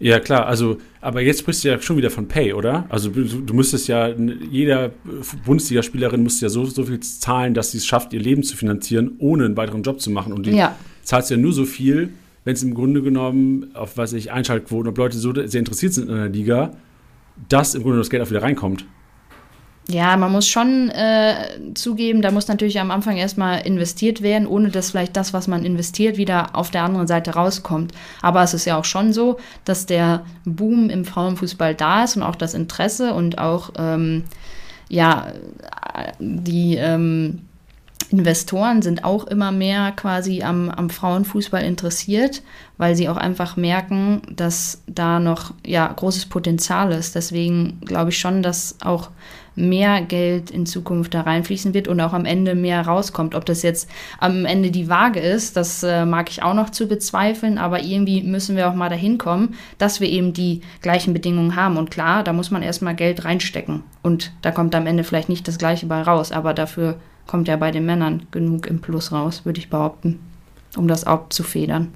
[0.00, 2.86] Ja, klar, also, aber jetzt sprichst du ja schon wieder von Pay, oder?
[2.88, 4.92] Also du, du müsstest ja, jeder
[5.44, 9.12] Bundesligaspielerin müsste ja so, so viel zahlen, dass sie es schafft, ihr Leben zu finanzieren,
[9.18, 10.32] ohne einen weiteren Job zu machen.
[10.32, 10.74] Und du ja.
[11.02, 12.08] zahlst ja nur so viel,
[12.44, 16.08] wenn es im Grunde genommen, auf was ich Einschaltquoten, ob Leute so sehr interessiert sind
[16.08, 16.72] in einer Liga,
[17.50, 18.86] dass im Grunde das Geld auch wieder reinkommt.
[19.90, 21.34] Ja, man muss schon äh,
[21.74, 25.64] zugeben, da muss natürlich am Anfang erstmal investiert werden, ohne dass vielleicht das, was man
[25.64, 27.92] investiert, wieder auf der anderen Seite rauskommt.
[28.22, 32.22] Aber es ist ja auch schon so, dass der Boom im Frauenfußball da ist und
[32.22, 34.24] auch das Interesse und auch ähm,
[34.88, 35.28] ja
[36.18, 37.40] die ähm,
[38.10, 42.42] Investoren sind auch immer mehr quasi am, am Frauenfußball interessiert,
[42.76, 47.14] weil sie auch einfach merken, dass da noch ja großes Potenzial ist.
[47.14, 49.10] Deswegen glaube ich schon, dass auch
[49.60, 53.34] mehr Geld in Zukunft da reinfließen wird und auch am Ende mehr rauskommt.
[53.34, 56.86] Ob das jetzt am Ende die Waage ist, das äh, mag ich auch noch zu
[56.86, 61.56] bezweifeln, aber irgendwie müssen wir auch mal dahin kommen, dass wir eben die gleichen Bedingungen
[61.56, 61.76] haben.
[61.76, 65.46] Und klar, da muss man erstmal Geld reinstecken und da kommt am Ende vielleicht nicht
[65.46, 66.96] das gleiche bei raus, aber dafür
[67.26, 70.18] kommt ja bei den Männern genug im Plus raus, würde ich behaupten,
[70.76, 71.92] um das abzufedern.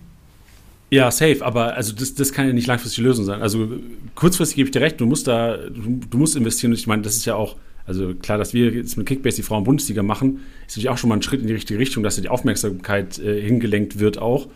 [0.95, 3.43] Ja, safe, aber also das, das kann ja nicht langfristig die Lösung sein.
[3.43, 3.69] Also
[4.15, 6.73] kurzfristig gebe ich dir recht, du musst da, du, du musst investieren.
[6.73, 10.05] Ich meine, das ist ja auch, also klar, dass wir jetzt mit Kickbase die Frauen-Bundesliga
[10.05, 12.29] machen, ist natürlich auch schon mal ein Schritt in die richtige Richtung, dass da die
[12.29, 14.47] Aufmerksamkeit äh, hingelenkt wird auch.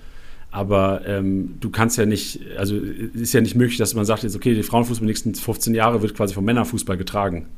[0.53, 4.37] Aber ähm, du kannst ja nicht, also ist ja nicht möglich, dass man sagt jetzt,
[4.37, 7.49] okay, die Frauenfußball die nächsten 15 Jahre wird quasi vom Männerfußball getragen.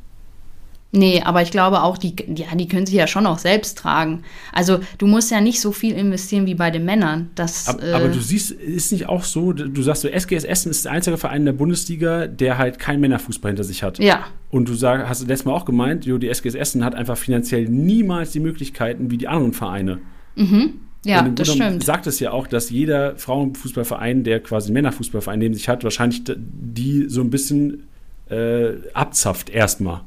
[0.93, 4.25] Nee, aber ich glaube auch, die, ja, die können sich ja schon auch selbst tragen.
[4.53, 7.31] Also du musst ja nicht so viel investieren wie bei den Männern.
[7.37, 10.71] Das, aber, äh, aber du siehst, ist nicht auch so, du sagst so, SGS Essen
[10.71, 14.01] ist der einzige Verein in der Bundesliga, der halt keinen Männerfußball hinter sich hat.
[14.01, 14.27] Ja.
[14.51, 17.69] Und du sag, hast letztes Mal auch gemeint, jo, die SGS Essen hat einfach finanziell
[17.69, 19.99] niemals die Möglichkeiten wie die anderen Vereine.
[20.35, 20.81] Mhm.
[21.05, 21.85] Ja, das Grunde stimmt.
[21.85, 26.25] sagt es ja auch, dass jeder Frauenfußballverein, der quasi einen Männerfußballverein neben sich hat, wahrscheinlich
[26.27, 27.85] die so ein bisschen
[28.29, 30.03] äh, abzapft erstmal.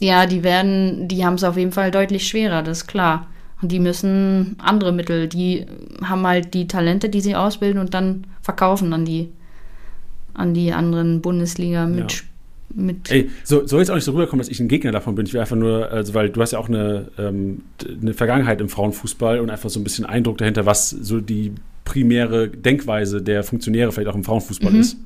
[0.00, 3.26] Ja, die werden, die haben es auf jeden Fall deutlich schwerer, das ist klar.
[3.60, 5.66] Und die müssen andere Mittel, die
[6.04, 9.30] haben halt die Talente, die sie ausbilden und dann verkaufen an die,
[10.34, 12.12] an die anderen Bundesliga mit.
[12.12, 12.18] Ja.
[12.76, 15.26] mit Ey, so, soll jetzt auch nicht so rüberkommen, dass ich ein Gegner davon bin.
[15.26, 17.62] Ich will einfach nur, also weil du hast ja auch eine, ähm,
[18.00, 21.52] eine Vergangenheit im Frauenfußball und einfach so ein bisschen Eindruck dahinter, was so die
[21.84, 24.80] primäre Denkweise der Funktionäre vielleicht auch im Frauenfußball Mhm.
[24.80, 24.98] ist.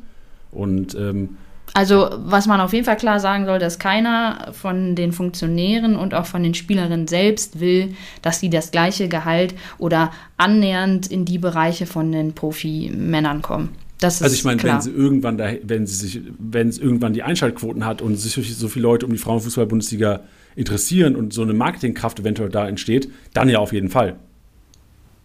[0.50, 1.31] Und ähm,
[1.74, 6.12] Also, was man auf jeden Fall klar sagen soll, dass keiner von den Funktionären und
[6.12, 11.38] auch von den Spielerinnen selbst will, dass sie das gleiche Gehalt oder annähernd in die
[11.38, 13.70] Bereiche von den Profimännern kommen.
[14.00, 17.14] Das ist also ich meine, wenn sie irgendwann da, wenn sie sich, wenn es irgendwann
[17.14, 20.20] die Einschaltquoten hat und sich so viele Leute um die Frauenfußball-Bundesliga
[20.56, 24.16] interessieren und so eine Marketingkraft eventuell da entsteht, dann ja auf jeden Fall.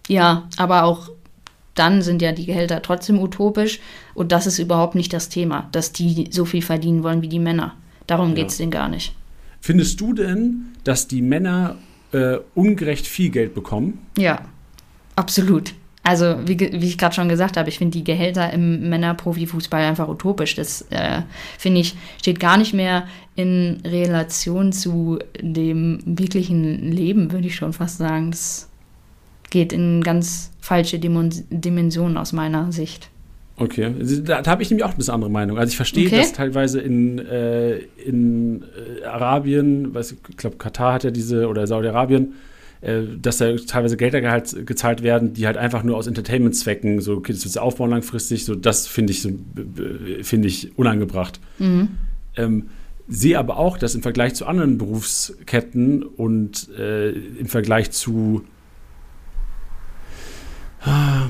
[0.08, 1.10] Ja, aber auch
[1.74, 3.80] dann sind ja die Gehälter trotzdem utopisch
[4.18, 7.40] und das ist überhaupt nicht das Thema, dass die so viel verdienen wollen wie die
[7.40, 7.76] Männer.
[8.08, 8.36] Darum Ja.
[8.36, 9.14] geht es denen gar nicht.
[9.62, 11.76] Findest du denn, dass die Männer
[12.14, 14.00] äh, ungerecht viel Geld bekommen?
[14.18, 14.42] Ja,
[15.16, 15.74] absolut.
[16.04, 20.08] Also, wie, wie ich gerade schon gesagt habe, ich finde die Gehälter im Männerprofifußball einfach
[20.08, 20.56] utopisch.
[20.56, 21.22] Das, äh,
[21.60, 27.74] finde ich, steht gar nicht mehr in Relation zu dem wirklichen Leben, würde ich schon
[27.74, 28.32] fast sagen.
[28.32, 28.70] Das
[29.50, 33.10] geht in ganz falsche Dimensionen aus meiner Sicht.
[33.60, 33.92] Okay,
[34.24, 35.58] da, da habe ich nämlich auch ein bisschen andere Meinung.
[35.58, 36.18] Also ich verstehe, Okay.
[36.18, 38.64] dass teilweise in, äh, in
[39.02, 42.34] äh, Arabien, weiß ich, glaube Katar hat ja diese, oder Saudi-Arabien,
[42.82, 47.14] äh, dass da teilweise Gelder gehalt, gezahlt werden, die halt einfach nur aus Entertainment-Zwecken, so,
[47.14, 49.32] okay, das wird aufbauen langfristig, so das finde ich, so,
[50.22, 51.40] finde ich unangebracht.
[51.58, 51.90] Mhm.
[52.36, 52.68] Ähm,
[53.08, 58.44] sehe aber auch, dass im Vergleich zu anderen Berufsketten und äh, im Vergleich zu
[60.82, 61.30] Ah,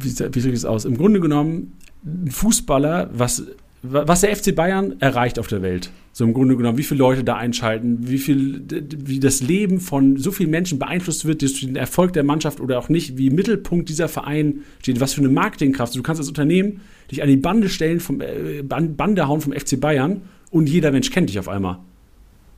[0.00, 0.84] wie, wie drücke ich es aus?
[0.84, 1.72] Im Grunde genommen,
[2.04, 3.44] ein Fußballer, was,
[3.82, 5.90] was der FC Bayern erreicht auf der Welt.
[6.12, 8.62] So im Grunde genommen, wie viele Leute da einschalten, wie viel,
[9.04, 12.78] wie das Leben von so vielen Menschen beeinflusst wird durch den Erfolg der Mannschaft oder
[12.78, 15.94] auch nicht, wie im Mittelpunkt dieser Verein steht, was für eine Marketingkraft.
[15.94, 19.52] Du kannst als Unternehmen dich an die Bande stellen, vom äh, Ban- Bande hauen vom
[19.52, 21.78] FC Bayern und jeder Mensch kennt dich auf einmal.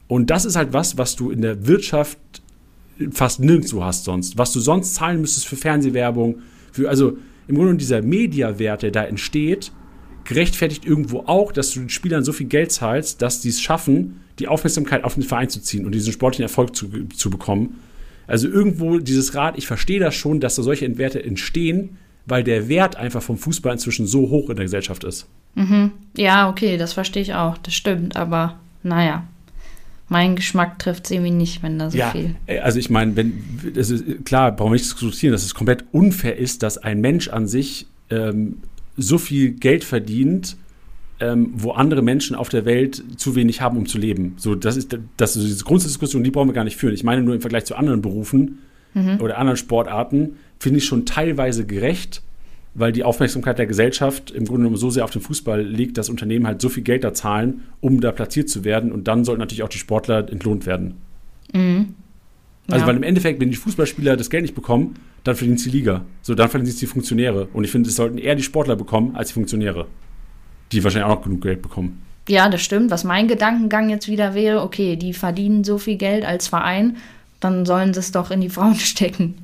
[0.08, 2.18] Und das ist halt was, was du in der Wirtschaft
[3.12, 4.38] fast nirgendwo hast sonst.
[4.38, 6.38] Was du sonst zahlen müsstest für Fernsehwerbung,
[6.72, 9.72] für, also im Grunde dieser Mediawert, der da entsteht,
[10.24, 14.20] gerechtfertigt irgendwo auch, dass du den Spielern so viel Geld zahlst, dass die es schaffen,
[14.38, 17.80] die Aufmerksamkeit auf den Verein zu ziehen und diesen sportlichen Erfolg zu, zu bekommen.
[18.26, 22.68] Also irgendwo dieses Rad, ich verstehe das schon, dass da solche Werte entstehen, weil der
[22.68, 25.26] Wert einfach vom Fußball inzwischen so hoch in der Gesellschaft ist.
[25.56, 25.90] Mhm.
[26.16, 27.58] Ja, okay, das verstehe ich auch.
[27.58, 29.26] Das stimmt, aber naja.
[30.10, 32.34] Mein Geschmack trifft es irgendwie nicht, wenn da so ja, viel.
[32.46, 33.42] äh, also ich meine, wenn
[33.74, 37.28] das ist klar, brauchen wir nicht diskutieren, dass es komplett unfair ist, dass ein Mensch
[37.28, 38.58] an sich ähm,
[38.96, 40.56] so viel Geld verdient,
[41.20, 44.34] ähm, wo andere Menschen auf der Welt zu wenig haben, um zu leben.
[44.36, 46.92] So, das ist das ist diese Grundsatzdiskussion, die brauchen wir gar nicht führen.
[46.92, 48.58] Ich meine nur im Vergleich zu anderen Berufen
[49.20, 52.22] oder anderen Sportarten finde ich schon teilweise gerecht,
[52.74, 56.08] weil die Aufmerksamkeit der Gesellschaft im Grunde genommen so sehr auf den Fußball liegt, dass
[56.08, 58.92] Unternehmen halt so viel Geld da zahlen, um da platziert zu werden.
[58.92, 60.94] Und dann sollten natürlich auch die Sportler entlohnt werden.
[61.52, 61.94] Mhm.
[62.68, 62.86] Also, Ja.
[62.86, 66.04] weil im Endeffekt, wenn die Fußballspieler das Geld nicht bekommen, dann verdienen sie die Liga.
[66.22, 67.48] So, dann verdienen sie die Funktionäre.
[67.52, 69.86] Und ich finde, es sollten eher die Sportler bekommen als die Funktionäre.
[70.72, 72.00] Die wahrscheinlich auch noch genug Geld bekommen.
[72.28, 72.92] Ja, das stimmt.
[72.92, 76.96] Was mein Gedankengang jetzt wieder wäre, okay, die verdienen so viel Geld als Verein,
[77.40, 79.38] dann sollen sie es doch in die Frauen stecken.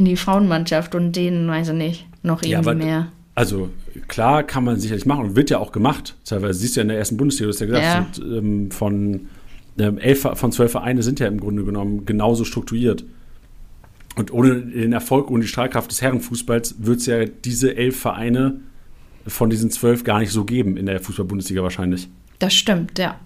[0.00, 3.12] In die Frauenmannschaft und denen, weiß ich nicht, noch Ja, irgendwie aber- mehr.
[3.34, 3.68] Also,
[4.08, 6.16] klar kann man sicherlich machen und wird ja auch gemacht.
[6.24, 8.24] Teilweise siehst du ja in der ersten Bundesliga, du hast ja gesagt, Ja.
[8.24, 9.28] so, ähm, von,
[9.78, 13.04] ähm, elf, von zwölf Vereine sind ja im Grunde genommen genauso strukturiert.
[14.16, 18.60] Und ohne den Erfolg, ohne die Strahlkraft des Herrenfußballs wird es ja diese elf Vereine
[19.26, 22.08] von diesen zwölf gar nicht so geben in der Fußball-Bundesliga wahrscheinlich.
[22.38, 23.16] Das stimmt, ja.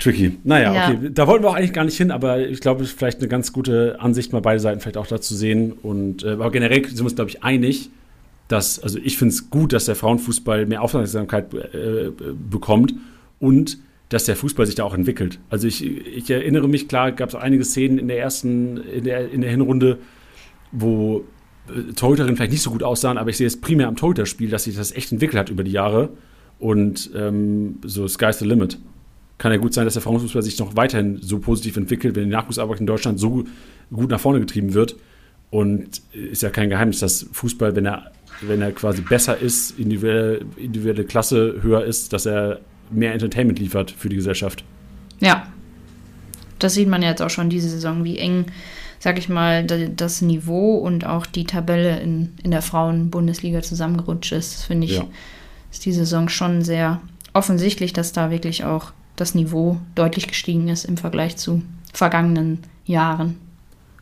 [0.00, 0.38] Tricky.
[0.44, 0.88] Naja, Ja.
[0.88, 1.10] okay.
[1.12, 3.28] Da wollten wir auch eigentlich gar nicht hin, aber ich glaube, es ist vielleicht eine
[3.28, 5.72] ganz gute Ansicht, mal beide Seiten vielleicht auch dazu sehen.
[5.72, 7.90] Und äh, aber generell sind wir uns, glaube ich, einig,
[8.48, 12.10] dass, also ich finde es gut, dass der Frauenfußball mehr Aufmerksamkeit äh,
[12.50, 12.94] bekommt
[13.38, 15.38] und dass der Fußball sich da auch entwickelt.
[15.50, 19.30] Also ich, ich erinnere mich, klar, gab es einige Szenen in der ersten, in der,
[19.30, 19.98] in der Hinrunde,
[20.72, 21.24] wo
[21.68, 24.64] äh, Torhüterinnen vielleicht nicht so gut aussahen, aber ich sehe es primär am Torhüterspiel, dass
[24.64, 26.08] sich das echt entwickelt hat über die Jahre.
[26.58, 28.78] Und ähm, so sky's the limit.
[29.40, 32.28] Kann ja gut sein, dass der Frauenfußball sich noch weiterhin so positiv entwickelt, wenn die
[32.30, 33.44] Nachwuchsarbeit in Deutschland so
[33.90, 34.96] gut nach vorne getrieben wird.
[35.48, 40.42] Und ist ja kein Geheimnis, dass Fußball, wenn er, wenn er quasi besser ist, individuelle,
[40.58, 44.62] individuelle Klasse höher ist, dass er mehr Entertainment liefert für die Gesellschaft.
[45.20, 45.46] Ja.
[46.58, 48.44] Das sieht man jetzt auch schon diese Saison, wie eng,
[48.98, 54.32] sag ich mal, da- das Niveau und auch die Tabelle in, in der Frauen-Bundesliga zusammengerutscht
[54.32, 54.54] ist.
[54.58, 55.06] Das Finde ich, Ja.
[55.72, 57.00] ist die Saison schon sehr
[57.32, 63.36] offensichtlich, dass da wirklich auch das Niveau deutlich gestiegen ist im Vergleich zu vergangenen Jahren.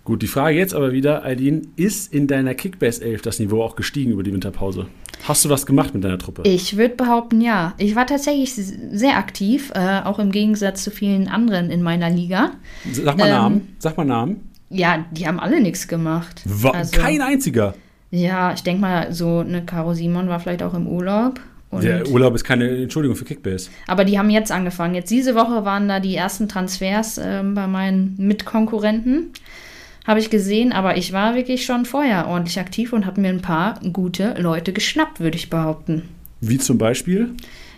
[0.05, 3.77] Gut, die Frage jetzt aber wieder, Eileen, ist in deiner Kickbase 11 das Niveau auch
[3.77, 4.87] gestiegen über die Winterpause?
[5.25, 6.43] Hast du was gemacht mit deiner Truppe?
[6.47, 7.75] Ich würde behaupten, ja.
[7.77, 12.53] Ich war tatsächlich sehr aktiv, äh, auch im Gegensatz zu vielen anderen in meiner Liga.
[12.91, 13.77] Sag mal ähm, Namen.
[13.79, 14.49] Sag mal Namen.
[14.71, 16.41] Ja, die haben alle nichts gemacht.
[16.45, 17.75] Wa Also- kein einziger.
[18.11, 21.41] Ja, ich denke mal, so eine Caro Simon war vielleicht auch im Urlaub.
[21.71, 23.71] Und, Der Urlaub ist keine Entschuldigung für Kickbase.
[23.87, 24.95] aber die haben jetzt angefangen.
[24.95, 29.33] Jetzt diese Woche waren da die ersten Transfers ähm, bei meinen Mitkonkurrenten.
[30.07, 33.43] Habe ich gesehen, aber ich war wirklich schon vorher ordentlich aktiv und habe mir ein
[33.43, 36.09] paar gute Leute geschnappt, würde ich behaupten.
[36.41, 37.35] Wie zum Beispiel?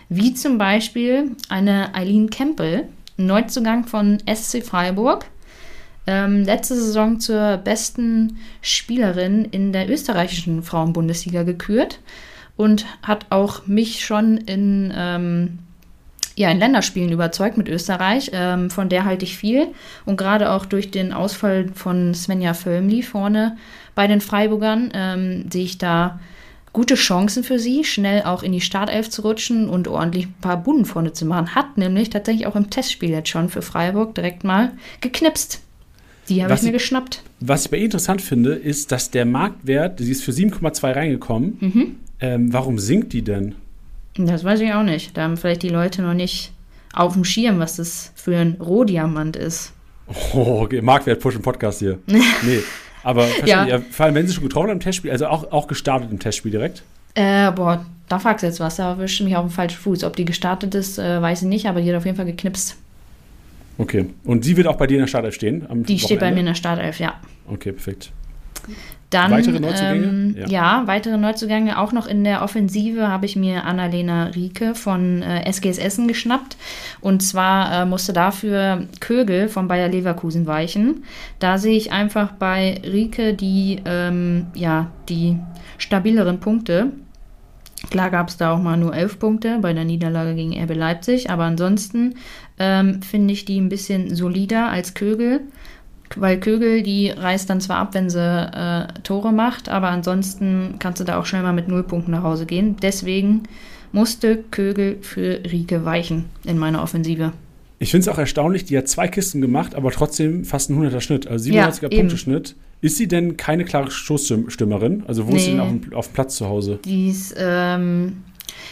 [0.07, 5.25] Wie zum Beispiel eine Eileen Kempel, Neuzugang von SC Freiburg.
[6.07, 11.99] Ähm, letzte Saison zur besten Spielerin in der österreichischen Frauenbundesliga gekürt
[12.57, 15.59] und hat auch mich schon in, ähm,
[16.35, 18.31] ja, in Länderspielen überzeugt mit Österreich.
[18.33, 19.67] Ähm, von der halte ich viel.
[20.05, 23.57] Und gerade auch durch den Ausfall von Svenja Völmli vorne
[23.95, 26.19] bei den Freiburgern ähm, sehe ich da
[26.73, 30.57] gute Chancen für sie, schnell auch in die Startelf zu rutschen und ordentlich ein paar
[30.57, 31.53] Bunden vorne zu machen.
[31.55, 35.61] Hat nämlich tatsächlich auch im Testspiel jetzt schon für Freiburg direkt mal geknipst.
[36.29, 37.23] Die habe ich mir geschnappt.
[37.39, 41.57] Was ich bei ihr interessant finde, ist, dass der Marktwert, sie ist für 7,2 reingekommen.
[41.59, 41.95] Mhm.
[42.21, 43.55] Ähm, warum sinkt die denn?
[44.15, 45.17] Das weiß ich auch nicht.
[45.17, 46.51] Da haben vielleicht die Leute noch nicht
[46.93, 49.73] auf dem Schirm, was das für ein Rohdiamant ist.
[50.33, 51.97] Oh, okay, Marktwert pushen Podcast hier.
[52.07, 52.59] nee.
[53.03, 53.65] Aber Ja.
[53.65, 53.79] ja.
[53.79, 56.51] vor allem, wenn sie schon getroffen hat im Testspiel, also auch, auch gestartet im Testspiel
[56.51, 56.83] direkt.
[57.15, 58.75] Äh, boah, da fragst du jetzt was.
[58.75, 60.03] Da erwischt mich auf den falschen Fuß.
[60.03, 62.75] Ob die gestartet ist, äh, weiß ich nicht, aber die hat auf jeden Fall geknipst.
[63.77, 64.07] Okay.
[64.25, 65.65] Und sie wird auch bei dir in der Startelf stehen?
[65.87, 66.39] Die steht bei mir Wochenende?
[66.41, 67.13] in der Startelf, ja.
[67.47, 68.11] Okay, perfekt.
[69.11, 70.05] Dann, Weitere Neuzugänge?
[70.05, 70.47] Ähm, Ja.
[70.47, 70.87] ja.
[70.87, 71.77] weitere Neuzugänge.
[71.77, 76.55] Auch noch in der Offensive habe ich mir Annalena Rieke von äh, SGS Essen geschnappt.
[77.01, 81.03] Und zwar äh, musste dafür Kögel von Bayer Leverkusen weichen.
[81.39, 85.37] Da sehe ich einfach bei Rieke die, ähm, ja, die
[85.77, 86.93] stabileren Punkte.
[87.89, 91.29] Klar gab es da auch mal nur elf Punkte bei der Niederlage gegen RB Leipzig,
[91.29, 92.15] aber ansonsten
[92.59, 95.41] ähm, finde ich die ein bisschen solider als Kögel.
[96.19, 100.99] Weil Kögel, die reißt dann zwar ab, wenn sie äh, Tore macht, aber ansonsten kannst
[100.99, 102.75] du da auch schnell mal mit null Punkten nach Hause gehen.
[102.81, 103.43] Deswegen
[103.91, 107.33] musste Kögel für Rieke weichen in meiner Offensive.
[107.79, 111.01] Ich finde es auch erstaunlich, die hat zwei Kisten gemacht, aber trotzdem fast ein 100er
[111.01, 111.97] Schnitt, also 97er eben.
[112.01, 112.55] Punkte Schnitt.
[112.81, 115.03] Ist sie denn keine klare Stoßstürmerin?
[115.07, 115.57] Also wo ist sie Nee.
[115.57, 116.79] denn auf dem, auf dem Platz zu Hause?
[116.85, 118.23] Die ist ähm,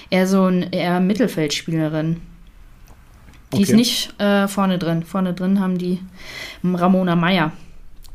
[0.09, 2.17] eher so ein eher Mittelfeldspielerin.
[3.53, 3.77] Die ist Okay.
[3.77, 5.03] nicht äh, vorne drin.
[5.03, 5.99] Vorne drin haben die
[6.63, 7.51] Ramona Meyer.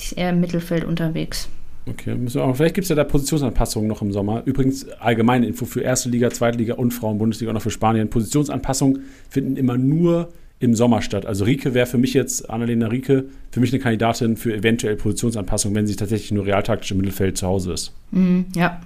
[0.00, 1.48] Die ist eher im Mittelfeld unterwegs.
[1.86, 4.42] Okay, müssen wir auch, vielleicht gibt es ja da Positionsanpassungen noch im Sommer.
[4.46, 8.08] Übrigens allgemeine Info für erste Liga, zweite Liga und Frauen-Bundesliga und auch für Spanien.
[8.08, 11.26] Positionsanpassungen finden immer nur im Sommer statt.
[11.26, 15.76] Also Rieke wäre für mich jetzt, Annalena Rieke, für mich eine Kandidatin für eventuell Positionsanpassungen,
[15.76, 17.92] wenn sie tatsächlich nur realtaktisch im Mittelfeld zu Hause ist.
[18.12, 18.80] Mhm, ja.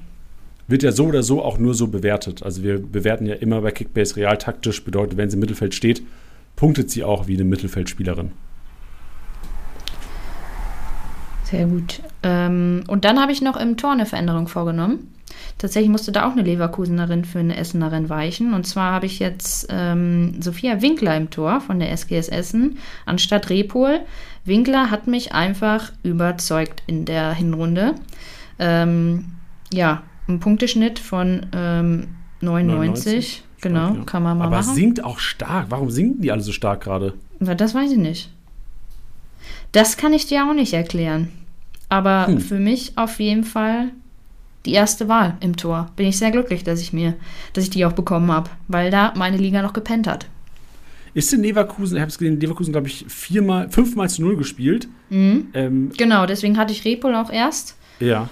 [0.67, 2.43] Wird ja so oder so auch nur so bewertet.
[2.43, 6.03] Also wir bewerten ja immer bei Kickbase realtaktisch, bedeutet, wenn sie im Mittelfeld steht,
[6.59, 8.33] punktet sie auch wie eine Mittelfeldspielerin.
[11.45, 12.03] Sehr gut.
[12.25, 15.15] Ähm, und dann habe ich noch im Tor eine Veränderung vorgenommen.
[15.59, 18.55] Tatsächlich musste da auch eine Leverkusenerin für eine Essenerin weichen.
[18.55, 23.51] Und zwar habe ich jetzt ähm, Sophia Winkler im Tor von der SGS Essen anstatt
[23.51, 24.01] Repol.
[24.45, 27.95] Winkler hat mich einfach überzeugt in der Hinrunde.
[28.59, 29.27] Ähm,
[29.73, 32.09] ja, ein Punkteschnitt von ähm,
[32.41, 33.45] 99.
[33.45, 34.05] 99, Genau, ja.
[34.05, 34.75] kann man mal Aber machen.
[34.75, 35.67] singt auch stark.
[35.71, 37.15] Warum singen die alle so stark gerade?
[37.41, 38.31] Na, das weiß ich nicht.
[39.73, 41.29] Das kann ich dir auch nicht erklären.
[41.89, 42.41] Aber Hm.
[42.41, 43.89] für mich auf jeden Fall
[44.67, 45.91] die erste Wahl im Tor.
[45.97, 47.15] Bin ich sehr glücklich, dass ich mir,
[47.53, 50.27] dass ich die auch bekommen habe, weil da meine Liga noch gepennt hat.
[51.15, 54.89] Ist in Leverkusen, ich habe es gesehen, Leverkusen, glaube ich, viermal, fünfmal zu null gespielt.
[55.11, 55.49] Mhm.
[55.55, 57.77] Ähm, Genau, deswegen hatte ich Repol auch erst.
[58.01, 58.29] ja.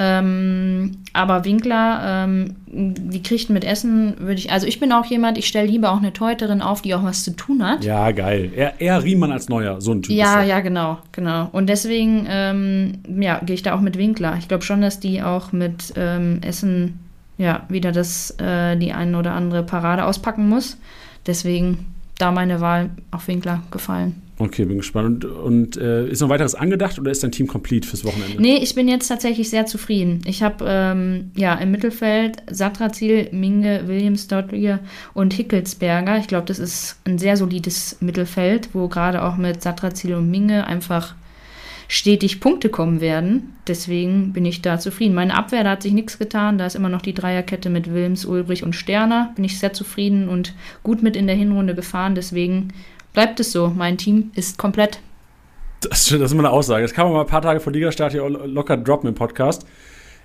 [0.00, 5.38] Ähm, aber Winkler, ähm, die kriegt mit Essen, würde ich, also ich bin auch jemand,
[5.38, 7.84] ich stelle lieber auch eine Teuterin auf, die auch was zu tun hat.
[7.84, 8.52] Ja, geil.
[8.54, 10.14] Eher, eher Riemann als Neuer, so ein Typ.
[10.14, 10.44] Ja, ist er.
[10.44, 11.48] ja, genau, genau.
[11.50, 14.36] Und deswegen, ähm, ja, gehe ich da auch mit Winkler.
[14.38, 17.00] Ich glaube schon, dass die auch mit ähm, Essen,
[17.36, 20.78] ja, wieder das, äh, die ein oder andere Parade auspacken muss.
[21.26, 21.86] Deswegen
[22.18, 24.22] da meine Wahl auf Winkler gefallen.
[24.40, 25.24] Okay, bin gespannt.
[25.24, 28.40] Und, und äh, ist noch weiteres angedacht oder ist dein Team complete fürs Wochenende?
[28.40, 30.20] Nee, ich bin jetzt tatsächlich sehr zufrieden.
[30.26, 34.78] Ich habe ähm, ja im Mittelfeld Satrazil, Minge, Williams, Dottier
[35.12, 36.18] und Hickelsberger.
[36.18, 40.66] Ich glaube, das ist ein sehr solides Mittelfeld, wo gerade auch mit Satrazil und Minge
[40.66, 41.14] einfach
[41.88, 43.56] stetig Punkte kommen werden.
[43.66, 45.14] Deswegen bin ich da zufrieden.
[45.14, 46.58] Meine Abwehr, da hat sich nichts getan.
[46.58, 49.32] Da ist immer noch die Dreierkette mit Wilms, Ulbrich und Sterner.
[49.34, 52.14] Bin ich sehr zufrieden und gut mit in der Hinrunde gefahren.
[52.14, 52.68] Deswegen
[53.18, 53.72] bleibt es so.
[53.74, 55.00] Mein Team ist komplett.
[55.80, 56.82] Das, ist- das ist immer eine Aussage.
[56.82, 59.66] Das kann man mal ein paar Tage vor Ligastart hier locker droppen im Podcast.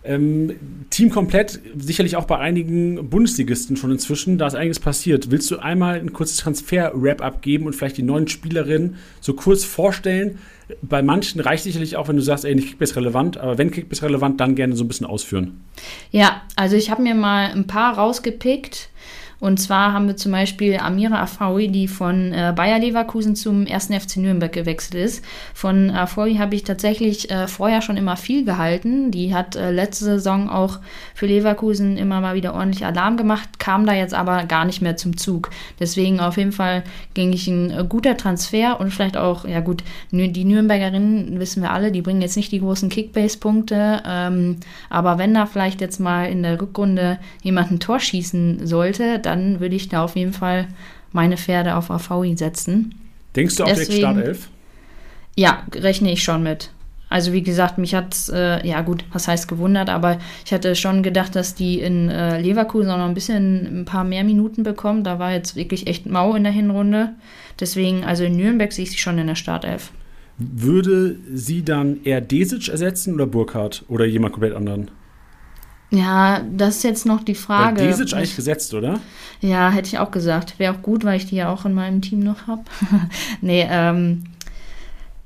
[0.04, 0.56] Ähm,
[0.92, 5.32] Team komplett, sicherlich auch bei einigen Bundesligisten schon inzwischen, da ist einiges passiert.
[5.32, 10.38] Willst du einmal ein kurzes Transfer-Wrap-up geben und vielleicht die neuen Spielerinnen so kurz vorstellen?
[10.84, 14.04] Bei manchen reicht sicherlich auch, wenn du sagst, ey, nicht Kickbase relevant, aber wenn Kickbase
[14.04, 15.62] relevant, dann gerne so ein bisschen ausführen.
[16.12, 18.90] Ja, also ich habe mir mal ein paar rausgepickt.
[19.44, 23.88] Und zwar haben wir zum Beispiel Amira Afawi, die von äh, Bayer Leverkusen zum 1.
[23.88, 25.22] FC Nürnberg gewechselt ist.
[25.54, 29.12] Von Afawi habe ich tatsächlich äh, vorher schon immer viel gehalten.
[29.12, 30.80] Die hat äh, letzte Saison auch
[31.14, 34.96] für Leverkusen immer mal wieder ordentlich Alarm gemacht, kam da jetzt aber gar nicht mehr
[34.96, 35.50] zum Zug.
[35.78, 36.82] Deswegen auf jeden Fall
[37.14, 41.72] ging ich ein äh, guter Transfer und vielleicht auch, ja gut, die Nürnbergerinnen wissen wir
[41.72, 46.28] alle, die bringen jetzt nicht die großen Kickbase-Punkte, ähm, aber wenn da vielleicht jetzt mal
[46.32, 50.68] in der Rückrunde jemand ein Tor schießen sollte, dann würde ich da auf jeden Fall
[51.12, 52.96] meine Pferde auf AVI setzen.
[53.36, 54.50] Denkst du auch direkt Deswegen- Startelf?
[55.36, 56.70] Ja, rechne ich schon mit.
[57.10, 61.04] Also wie gesagt, mich hat äh, ja gut, was heißt gewundert, aber ich hatte schon
[61.04, 65.04] gedacht, dass die in äh, Leverkusen auch noch ein bisschen ein paar mehr Minuten bekommen.
[65.04, 67.10] Da war jetzt wirklich echt mau in der Hinrunde.
[67.60, 69.92] Deswegen, also in Nürnberg sehe ich sie schon in der Startelf.
[70.40, 74.90] Würde sie dann eher Desic ersetzen oder Burkhardt oder jemand komplett anderen?
[75.94, 77.82] Ja, das ist jetzt noch die Frage.
[77.82, 79.00] Weil Desic eigentlich gesetzt, oder?
[79.42, 80.58] Ja, hätte ich auch gesagt.
[80.58, 82.64] Wäre auch gut, weil ich die ja auch in meinem Team noch habe.
[83.42, 84.24] nee, ähm,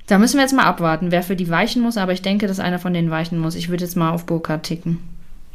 [0.06, 2.60] da müssen wir jetzt mal abwarten, wer für die weichen muss, aber ich denke, dass
[2.60, 3.54] einer von denen weichen muss.
[3.54, 4.98] Ich würde jetzt mal auf Burkhardt ticken.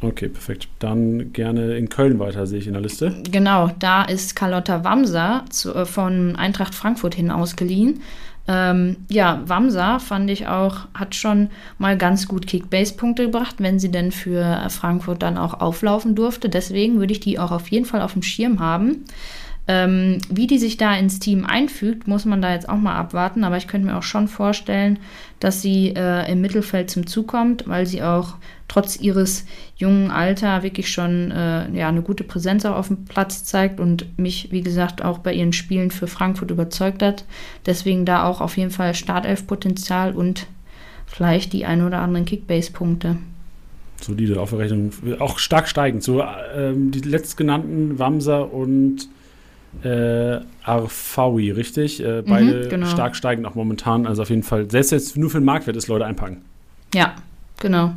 [0.00, 0.68] Okay, perfekt.
[0.80, 3.14] Dann gerne in Köln weiter, sehe ich in der Liste.
[3.30, 8.00] Genau, da ist Carlotta Wamser zu, äh, von Eintracht Frankfurt hin ausgeliehen.
[8.46, 13.90] Ähm, ja, Wamser fand ich auch, hat schon mal ganz gut Kickbase-Punkte gebracht, wenn sie
[13.90, 16.48] denn für Frankfurt dann auch auflaufen durfte.
[16.48, 19.04] Deswegen würde ich die auch auf jeden Fall auf dem Schirm haben.
[19.66, 23.44] Ähm, wie die sich da ins Team einfügt, muss man da jetzt auch mal abwarten.
[23.44, 24.98] Aber ich könnte mir auch schon vorstellen,
[25.40, 28.34] dass sie äh, im Mittelfeld zum Zug kommt, weil sie auch
[28.68, 29.46] trotz ihres
[29.76, 34.18] jungen Alter wirklich schon äh, ja, eine gute Präsenz auch auf dem Platz zeigt und
[34.18, 37.24] mich, wie gesagt, auch bei ihren Spielen für Frankfurt überzeugt hat.
[37.64, 40.46] Deswegen da auch auf jeden Fall Startelf-Potenzial und
[41.06, 43.16] vielleicht die ein oder anderen Kickbase-Punkte.
[44.00, 44.90] Solide Aufrechnung.
[45.18, 46.02] Auch stark steigend.
[46.02, 46.22] So
[46.54, 49.08] ähm, die letztgenannten Wamser und
[49.82, 52.02] äh, Arfawi, richtig?
[52.02, 52.86] Äh, beide genau.
[52.86, 54.06] stark steigend auch momentan.
[54.06, 56.42] Also auf jeden Fall, selbst jetzt nur für den Marktwert ist, Leute einpacken.
[56.94, 57.14] Ja,
[57.60, 57.94] genau.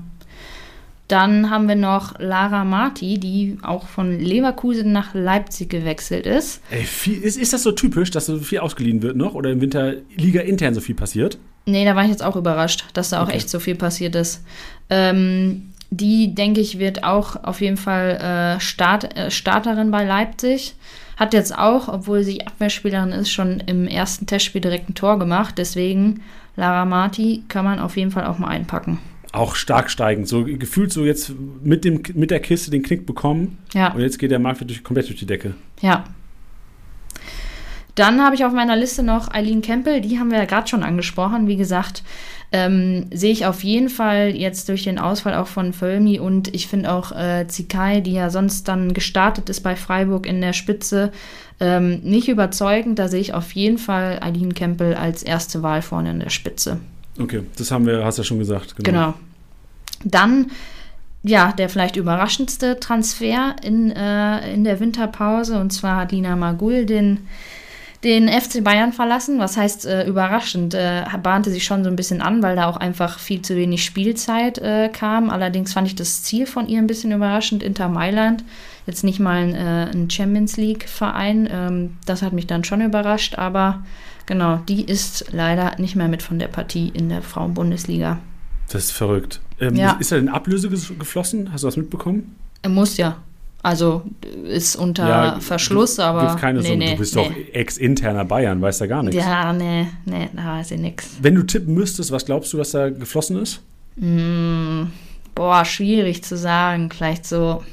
[1.08, 6.62] Dann haben wir noch Lara Marti, die auch von Leverkusen nach Leipzig gewechselt ist.
[6.70, 9.62] Ey, viel, ist, ist das so typisch, dass so viel ausgeliehen wird noch oder im
[9.62, 11.38] Winter Liga intern so viel passiert?
[11.66, 13.38] Nee, da war ich jetzt auch überrascht, dass da auch Okay.
[13.38, 14.44] echt so viel passiert ist.
[14.90, 20.76] Ähm, die, denke ich, wird auch auf jeden Fall äh, Start, äh, Starterin bei Leipzig.
[21.18, 25.56] Hat jetzt auch, obwohl sie Abwehrspielerin ist, schon im ersten Testspiel direkt ein Tor gemacht.
[25.58, 26.22] Deswegen,
[26.56, 29.00] Lara Marti kann man auf jeden Fall auch mal einpacken.
[29.34, 30.28] Auch stark steigend.
[30.28, 33.92] So gefühlt so jetzt mit, dem, mit der Kiste den Knick bekommen Ja.
[33.94, 35.56] und jetzt geht der Marktwert durch, komplett durch die Decke.
[35.82, 36.06] Ja.
[37.96, 40.84] Dann habe ich auf meiner Liste noch Eileen Kempel, die haben wir ja gerade schon
[40.84, 41.48] angesprochen.
[41.48, 42.04] Wie gesagt,
[42.52, 46.68] ähm, sehe ich auf jeden Fall jetzt durch den Ausfall auch von Völmi und ich
[46.68, 51.12] finde auch äh, Zikai, die ja sonst dann gestartet ist bei Freiburg in der Spitze,
[51.60, 53.00] ähm, nicht überzeugend.
[53.00, 56.80] Da sehe ich auf jeden Fall Eileen Kempel als erste Wahl vorne in der Spitze.
[57.20, 58.76] Okay, das haben wir, hast du ja schon gesagt.
[58.78, 59.14] Genau.
[60.04, 60.52] Dann,
[61.24, 65.60] ja, der vielleicht überraschendste Transfer in, äh, in der Winterpause.
[65.60, 67.28] Und zwar hat Lina Magul den,
[68.04, 69.40] den FC Bayern verlassen.
[69.40, 70.74] Was heißt äh, überraschend?
[70.74, 73.84] Äh, bahnte sich schon so ein bisschen an, weil da auch einfach viel zu wenig
[73.84, 75.30] Spielzeit äh, kam.
[75.30, 78.44] Allerdings fand ich das Ziel von ihr ein bisschen überraschend, Inter Mailand.
[78.86, 81.50] Jetzt nicht mal ein, äh, ein Champions League-Verein.
[81.52, 83.84] Ähm, das hat mich dann schon überrascht, aber
[84.26, 88.20] genau, die ist leider nicht mehr mit von der Partie in der Frauenbundesliga.
[88.70, 89.42] Das ist verrückt.
[89.60, 89.94] Ähm, Ja.
[90.00, 91.52] Ist da denn Ablöse geflossen?
[91.52, 92.36] Hast du das mitbekommen?
[92.62, 93.18] Er muss ja.
[93.64, 94.04] Also
[94.46, 96.36] ist unter Ja, Verschluss, gibt- aber.
[96.36, 96.78] Keine nee, Summe.
[96.78, 97.24] nee, du bist nee.
[97.24, 99.18] doch ex-interner Bayern, weißt da gar nichts.
[99.18, 101.10] Ja, nee, nee, da weiß ich nix.
[101.22, 103.62] Wenn du tippen müsstest, was glaubst du, was da geflossen ist?
[103.98, 104.84] Mm,
[105.36, 106.90] boah, schwierig zu sagen.
[106.92, 107.64] Vielleicht so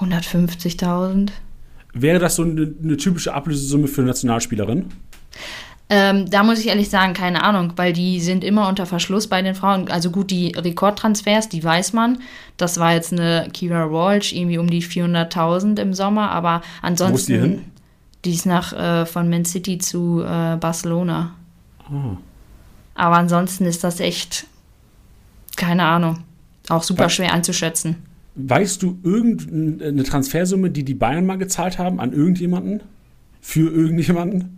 [0.00, 1.30] 150.000.
[1.92, 4.86] Wäre das so eine, eine typische Ablösesumme für eine Nationalspielerin?
[5.88, 9.40] Ähm, da muss ich ehrlich sagen, keine Ahnung, weil die sind immer unter Verschluss bei
[9.40, 9.88] den Frauen.
[9.88, 12.18] Also gut, die Rekordtransfers, die weiß man.
[12.56, 17.12] Das war jetzt eine Kira Walsh, irgendwie um die 400.000 im Sommer, aber ansonsten.
[17.14, 17.62] Wo ist die hin?
[18.24, 21.34] Die ist nach äh, von Man City zu äh, Barcelona.
[21.88, 22.16] Ah.
[22.96, 24.46] Aber ansonsten ist das echt,
[25.54, 26.18] keine Ahnung,
[26.68, 27.96] auch super Was- schwer einzuschätzen.
[28.34, 32.82] Weißt du irgendeine Transfersumme, die die Bayern mal gezahlt haben an irgendjemanden?
[33.40, 34.55] Für irgendjemanden?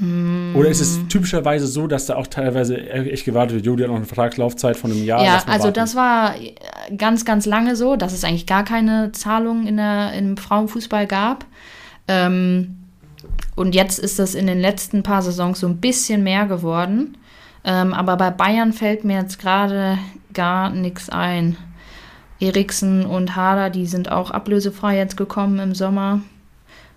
[0.00, 3.90] Oder ist es typischerweise so, dass da auch teilweise echt gewartet wird, jo, die hat
[3.90, 5.24] noch eine Vertragslaufzeit von einem Jahr?
[5.24, 5.74] ja, also warten.
[5.74, 6.34] das war
[6.96, 11.46] ganz, ganz lange so, dass es eigentlich gar keine Zahlungen in der, im Frauenfußball gab.
[12.06, 12.76] Ähm,
[13.56, 17.16] und jetzt ist das in den letzten paar Saisons so ein bisschen mehr geworden.
[17.64, 19.98] Ähm, aber bei Bayern fällt mir jetzt gerade
[20.32, 21.56] gar nichts ein.
[22.40, 26.20] Eriksen und Hader, die sind auch ablösefrei jetzt gekommen im Sommer.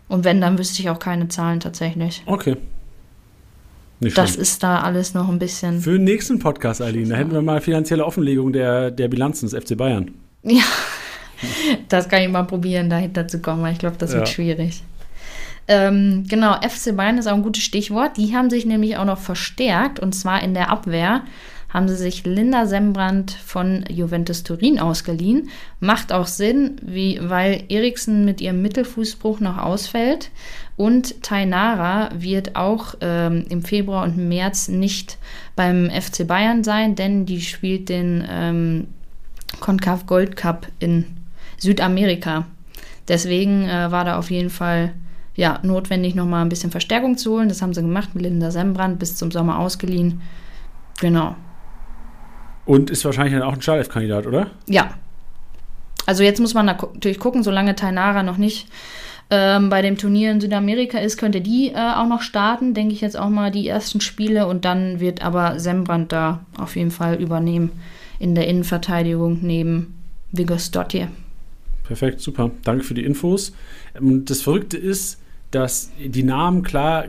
[0.07, 2.21] Und wenn, dann wüsste ich auch keine Zahlen tatsächlich.
[2.27, 2.57] Okay.
[4.01, 4.41] Nicht Das schlimm.
[4.41, 5.79] ist da alles noch ein bisschen.
[5.79, 9.63] Für den nächsten Podcast, Eileen, da hätten wir mal finanzielle Offenlegung der, der Bilanzen des
[9.63, 10.11] FC Bayern.
[10.43, 10.63] Ja,
[11.87, 14.33] das kann ich mal probieren, dahinter zu kommen, weil ich glaube, das wird Ja.
[14.33, 14.83] schwierig.
[15.67, 18.17] Ähm, genau, FC Bayern ist auch ein gutes Stichwort.
[18.17, 21.21] Die haben sich nämlich auch noch verstärkt und zwar in der Abwehr
[21.73, 25.49] haben sie sich Linda Sembrand von Juventus Turin ausgeliehen.
[25.79, 30.31] Macht auch Sinn, wie, weil Eriksen mit ihrem Mittelfußbruch noch ausfällt
[30.75, 35.17] und Tainara wird auch ähm, im Februar und März nicht
[35.55, 38.87] beim FC Bayern sein, denn die spielt den ähm,
[39.59, 41.05] Concave Gold Cup in
[41.57, 42.45] Südamerika.
[43.07, 44.93] Deswegen äh, war da auf jeden Fall
[45.35, 47.49] ja, notwendig, nochmal ein bisschen Verstärkung zu holen.
[47.49, 50.21] Das haben sie gemacht mit Linda Sembrand bis zum Sommer ausgeliehen.
[50.99, 51.35] Genau.
[52.65, 54.47] Und ist wahrscheinlich dann auch ein Startelf-Kandidat, oder?
[54.67, 54.91] Ja.
[56.05, 58.67] Also jetzt muss man natürlich gucken, solange Tainara noch nicht
[59.29, 63.01] ähm, bei dem Turnier in Südamerika ist, könnte die äh, auch noch starten, denke ich
[63.01, 67.21] jetzt auch mal die ersten Spiele und dann wird aber Sembrand da auf jeden Fall
[67.21, 67.71] übernehmen
[68.19, 69.95] in der Innenverteidigung neben
[70.31, 71.07] Vigos Dottir.
[71.83, 72.51] Perfekt, super.
[72.63, 73.53] Danke für die Infos.
[73.99, 75.19] Und das Verrückte ist,
[75.51, 77.05] dass die Namen, klar,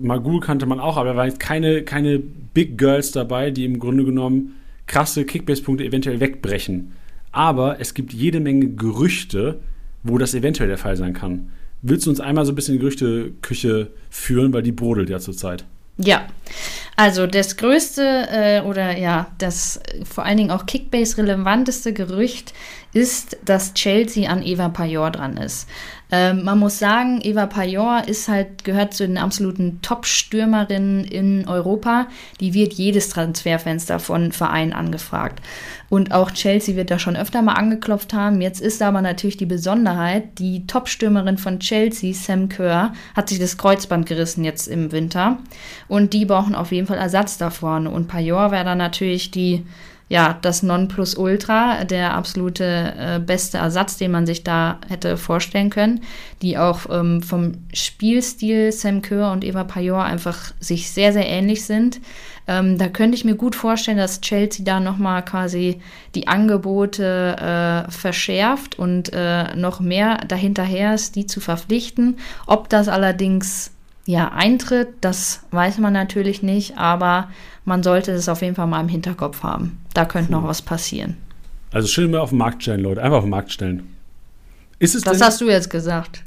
[0.00, 3.78] Magul kannte man auch, aber da waren jetzt keine, keine Big Girls dabei, die im
[3.78, 4.54] Grunde genommen
[4.86, 6.92] krasse Kickbase-Punkte eventuell wegbrechen.
[7.32, 9.60] Aber es gibt jede Menge Gerüchte,
[10.02, 11.50] wo das eventuell der Fall sein kann.
[11.82, 15.18] Willst du uns einmal so ein bisschen in die Gerüchteküche führen, weil die brodelt ja
[15.18, 15.64] zurzeit.
[15.98, 16.26] Ja,
[16.96, 22.52] also das größte äh, oder ja, das vor allen Dingen auch Kickbase relevanteste Gerücht
[22.92, 25.68] ist, dass Chelsea an Eva Pajor dran ist.
[26.10, 32.06] Ähm, man muss sagen, Eva Pajor ist halt, gehört zu den absoluten Top-Stürmerinnen in Europa.
[32.40, 35.42] Die wird jedes Transferfenster von Vereinen angefragt.
[35.88, 38.40] Und auch Chelsea wird da schon öfter mal angeklopft haben.
[38.40, 43.58] Jetzt ist aber natürlich die Besonderheit, die Top-Stürmerin von Chelsea, Sam Kerr, hat sich das
[43.58, 45.38] Kreuzband gerissen jetzt im Winter.
[45.88, 47.90] Und die brauchen auf jeden Fall Ersatz da vorne.
[47.90, 49.64] Und Pajor wäre dann natürlich die,
[50.08, 56.02] ja, das Nonplusultra, der absolute äh, beste Ersatz, den man sich da hätte vorstellen können,
[56.42, 61.64] die auch ähm, vom Spielstil Sam Kerr und Eva Pajor einfach sich sehr, sehr ähnlich
[61.64, 62.00] sind.
[62.46, 65.80] Ähm, da könnte ich mir gut vorstellen, dass Chelsea da nochmal quasi
[66.14, 72.18] die Angebote äh, verschärft und äh, noch mehr dahinterher ist, die zu verpflichten.
[72.46, 73.72] Ob das allerdings
[74.06, 77.28] ja eintritt, das weiß man natürlich nicht, aber
[77.64, 79.78] man sollte es auf jeden Fall mal im Hinterkopf haben.
[79.94, 81.16] Da könnte noch was passieren.
[81.72, 83.02] Also schön mal auf den Markt stellen, Leute.
[83.02, 83.82] Einfach auf den Markt stellen.
[84.78, 86.22] Ist es Das denn, hast du jetzt gesagt.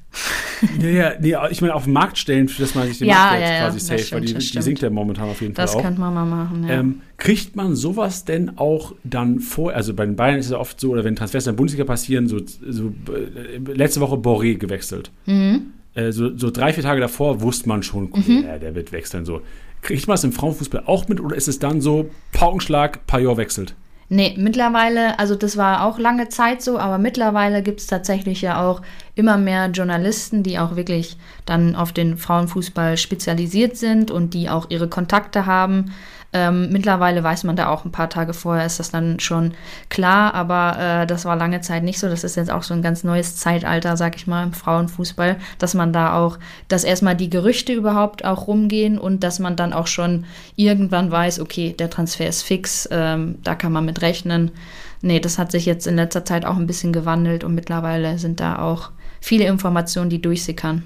[0.82, 3.16] ja, ja, nee, ich meine auf den Markt stellen, für das man sich den Ja,
[3.16, 5.54] Marktwert ja, quasi das safe, stimmt, weil die, das die sinkt ja momentan auf jeden
[5.54, 5.86] Das Fall auch.
[5.86, 6.66] könnte man mal machen.
[6.68, 6.80] Ja.
[6.80, 9.72] Ähm, kriegt man sowas denn auch dann vor?
[9.74, 12.28] Also bei den Bayern ist es oft so, oder wenn Transfers in der Bundesliga passieren,
[12.28, 15.12] so, so äh, letzte Woche Boré gewechselt.
[15.26, 15.74] mhm.
[15.96, 18.46] Äh, so, so drei, vier Tage davor wusste man schon, Mhm.
[18.46, 19.26] ja, der wird wechseln.
[19.26, 19.42] So.
[19.82, 23.76] Kriegt man das im Frauenfußball auch mit oder ist es dann so, Paukenschlag, Pajor wechselt?
[24.12, 28.60] Nee, mittlerweile, also das war auch lange Zeit so, aber mittlerweile gibt es tatsächlich ja
[28.68, 28.82] auch
[29.14, 31.16] immer mehr Journalisten, die auch wirklich
[31.46, 35.92] dann auf den Frauenfußball spezialisiert sind und die auch ihre Kontakte haben.
[36.32, 39.54] Ähm, mittlerweile weiß man da auch ein paar Tage vorher, ist das dann schon
[39.90, 42.08] klar, aber äh, das war lange Zeit nicht so.
[42.08, 45.74] Das ist jetzt auch so ein ganz neues Zeitalter, sag ich mal, im Frauenfußball, dass
[45.74, 49.88] man da auch, dass erstmal die Gerüchte überhaupt auch rumgehen und dass man dann auch
[49.88, 50.26] schon
[50.56, 54.52] irgendwann weiß, okay, der Transfer ist fix, ähm, da kann man mit rechnen.
[55.02, 58.40] Nee, das hat sich jetzt in letzter Zeit auch ein bisschen gewandelt und mittlerweile sind
[58.40, 60.84] da auch viele Informationen, die durchsickern.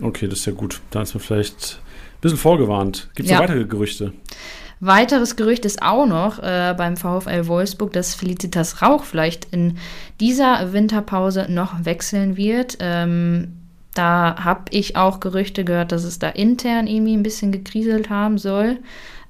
[0.00, 0.80] Okay, das ist ja gut.
[0.90, 3.10] Da ist man vielleicht ein bisschen vorgewarnt.
[3.14, 3.36] Gibt es Ja.
[3.36, 4.12] noch weitere Gerüchte?
[4.84, 9.78] Weiteres Gerücht ist auch noch äh, beim VfL Wolfsburg, dass Felicitas Rauch vielleicht in
[10.18, 12.78] dieser Winterpause noch wechseln wird.
[12.80, 13.52] Ähm,
[13.94, 18.38] da habe ich auch Gerüchte gehört, dass es da intern irgendwie ein bisschen gekriselt haben
[18.38, 18.78] soll.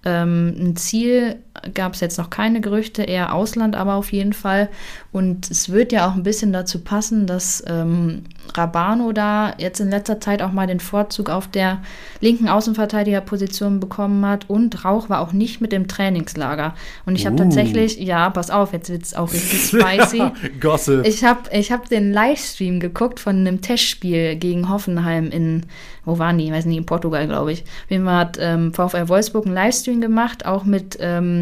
[0.07, 1.37] Ähm, ein Ziel
[1.75, 4.69] gab es jetzt noch keine Gerüchte, eher Ausland aber auf jeden Fall.
[5.13, 8.23] Und es wird ja auch ein bisschen dazu passen, dass ähm,
[8.55, 11.83] Rabano da jetzt in letzter Zeit auch mal den Vorzug auf der
[12.21, 14.49] linken Außenverteidigerposition bekommen hat.
[14.49, 16.75] Und Rauch war auch nicht mit im Trainingslager.
[17.05, 17.39] Und ich habe Uh.
[17.39, 20.23] tatsächlich, ja, pass auf, jetzt wird es auch richtig spicy.
[20.61, 21.03] Gosse.
[21.05, 25.67] Ich habe ich hab den Livestream geguckt von einem Testspiel gegen Hoffenheim in,
[26.05, 26.47] wo waren die?
[26.47, 27.65] Ich weiß nicht, in Portugal, glaube ich.
[27.89, 31.42] Fall hat ähm, VfL Wolfsburg einen Livestream gemacht, auch mit ähm,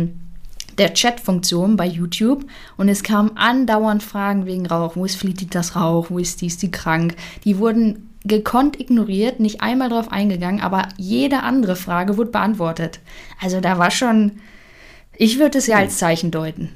[0.80, 2.46] der Chat-Funktion bei YouTube.
[2.76, 4.96] Und es kamen andauernd Fragen wegen Rauch.
[4.96, 6.10] Wo ist Felicitas Rauch?
[6.10, 6.46] Wo ist die?
[6.46, 7.14] Ist die krank?
[7.44, 13.00] Die wurden gekonnt ignoriert, nicht einmal drauf eingegangen, aber jede andere Frage wurde beantwortet.
[13.40, 14.32] Also da war schon,
[15.16, 16.70] ich würde es ja als Zeichen deuten.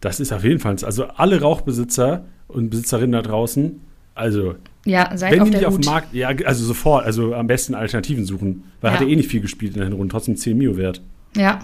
[0.00, 3.80] Das ist auf jeden Fall, also alle Rauchbesitzer und Besitzerinnen da draußen,
[4.14, 4.54] also
[4.84, 7.74] Ja, seid wenn auf die nicht auf dem Markt, ja, also sofort, also am besten
[7.74, 8.94] Alternativen suchen, weil Ja.
[8.98, 11.00] hat er eh nicht viel gespielt in der Hinrunde, trotzdem 10 Mio wert.
[11.36, 11.60] Ja.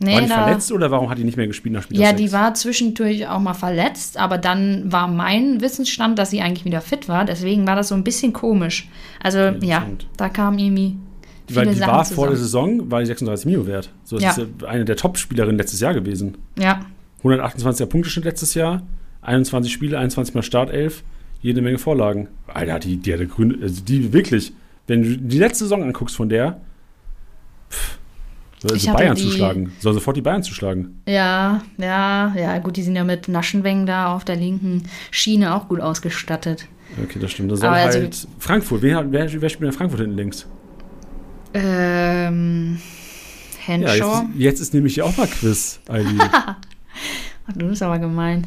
[0.00, 2.12] Nee, war die da, verletzt oder warum hat die nicht mehr gespielt nach Spiel ja,
[2.12, 6.80] die war zwischendurch auch mal verletzt, aber dann war mein Wissensstand, dass sie eigentlich wieder
[6.80, 7.24] fit war.
[7.24, 8.88] Deswegen war das so ein bisschen komisch.
[9.22, 9.86] Also ja,
[10.16, 10.96] da kam irgendwie
[11.46, 12.78] viele Weil die Sachen war vor der zusammen.
[12.78, 13.90] Saison, war die 36 Mio wert.
[14.02, 14.42] So, das Ja.
[14.42, 16.36] ist eine der Top-Spielerinnen letztes Jahr gewesen.
[16.58, 16.80] Ja,
[17.22, 18.82] 128er Punkteschnitt letztes Jahr,
[19.22, 21.04] 21 Spiele, 21 mal Startelf,
[21.40, 22.28] jede Menge Vorlagen.
[22.48, 24.52] Alter, die, die hatte grün, also die wirklich,
[24.88, 26.60] wenn du die letzte Saison anguckst von der,
[27.70, 27.98] pff,
[28.68, 29.72] soll Ich Bayern zuschlagen.
[29.78, 31.02] Soll sofort die Bayern zuschlagen.
[31.06, 35.68] ja, ja, ja, gut, die sind ja mit Naschenweng da auf der linken Schiene auch
[35.68, 36.66] gut ausgestattet.
[37.02, 37.50] Okay, das stimmt.
[37.52, 38.82] Das soll also- halt Frankfurt.
[38.82, 40.46] Wer, wer, wer spielt in Frankfurt hinten links?
[41.52, 42.78] Ähm,
[43.66, 44.22] Ja, Henshaw.
[44.34, 45.80] jetzt, jetzt ist nämlich hier auch mal Quiz.
[45.88, 48.46] Ach, du bist aber gemein.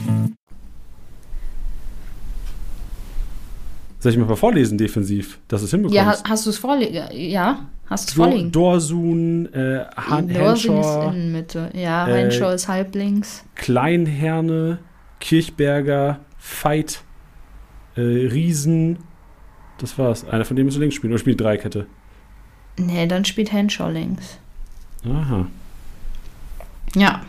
[4.01, 5.95] Soll ich mal vorlesen defensiv, dass es hinbekommst?
[5.95, 7.01] Ja, ha- hast du es vorliegen?
[7.13, 8.51] Ja, hast du es vorliegen?
[8.51, 11.69] Dorsun, äh, Han Dorsin ist Henshaw, Innenmitte.
[11.73, 13.43] Ja, äh, Henshaw ist halblinks.
[13.55, 14.79] Kleinherne,
[15.19, 16.19] Kirchberger,
[16.63, 17.01] Veit,
[17.95, 18.97] äh, Riesen.
[19.77, 20.27] Das war's.
[20.27, 21.13] Einer von denen müsste links spielen.
[21.13, 21.85] Oder spielt Dreikette.
[22.77, 24.37] Nee, dann spielt Henshaw links.
[25.07, 25.45] Aha.
[26.95, 27.21] Ja,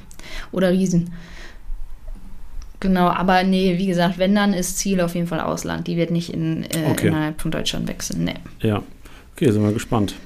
[0.52, 1.12] oder Riesen.
[2.82, 5.86] Genau, aber nee, wie gesagt, wenn dann ist Ziel auf jeden Fall Ausland.
[5.86, 7.06] Die wird nicht in, äh, Okay.
[7.06, 8.24] innerhalb von Deutschland wechseln.
[8.24, 8.34] Nee.
[8.60, 8.82] Ja.
[9.36, 10.16] Okay, sind wir gespannt.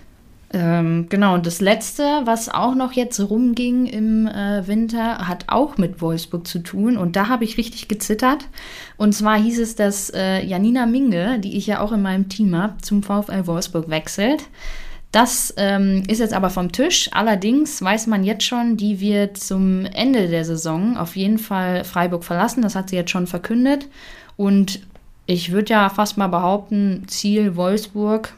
[0.54, 5.76] Ähm, genau, und das letzte, was auch noch jetzt rumging im äh, Winter, hat auch
[5.76, 6.96] mit Wolfsburg zu tun.
[6.96, 8.48] Und da habe ich richtig gezittert.
[8.96, 12.56] Und zwar hieß es, dass äh, Janina Minge, die ich ja auch in meinem Team
[12.56, 14.44] habe, zum VfL Wolfsburg wechselt.
[15.12, 17.08] Das ähm, ist jetzt aber vom Tisch.
[17.12, 22.24] Allerdings weiß man jetzt schon, die wird zum Ende der Saison auf jeden Fall Freiburg
[22.24, 22.62] verlassen.
[22.62, 23.88] Das hat sie jetzt schon verkündet.
[24.36, 24.80] Und
[25.26, 28.34] ich würde ja fast mal behaupten, Ziel Wolfsburg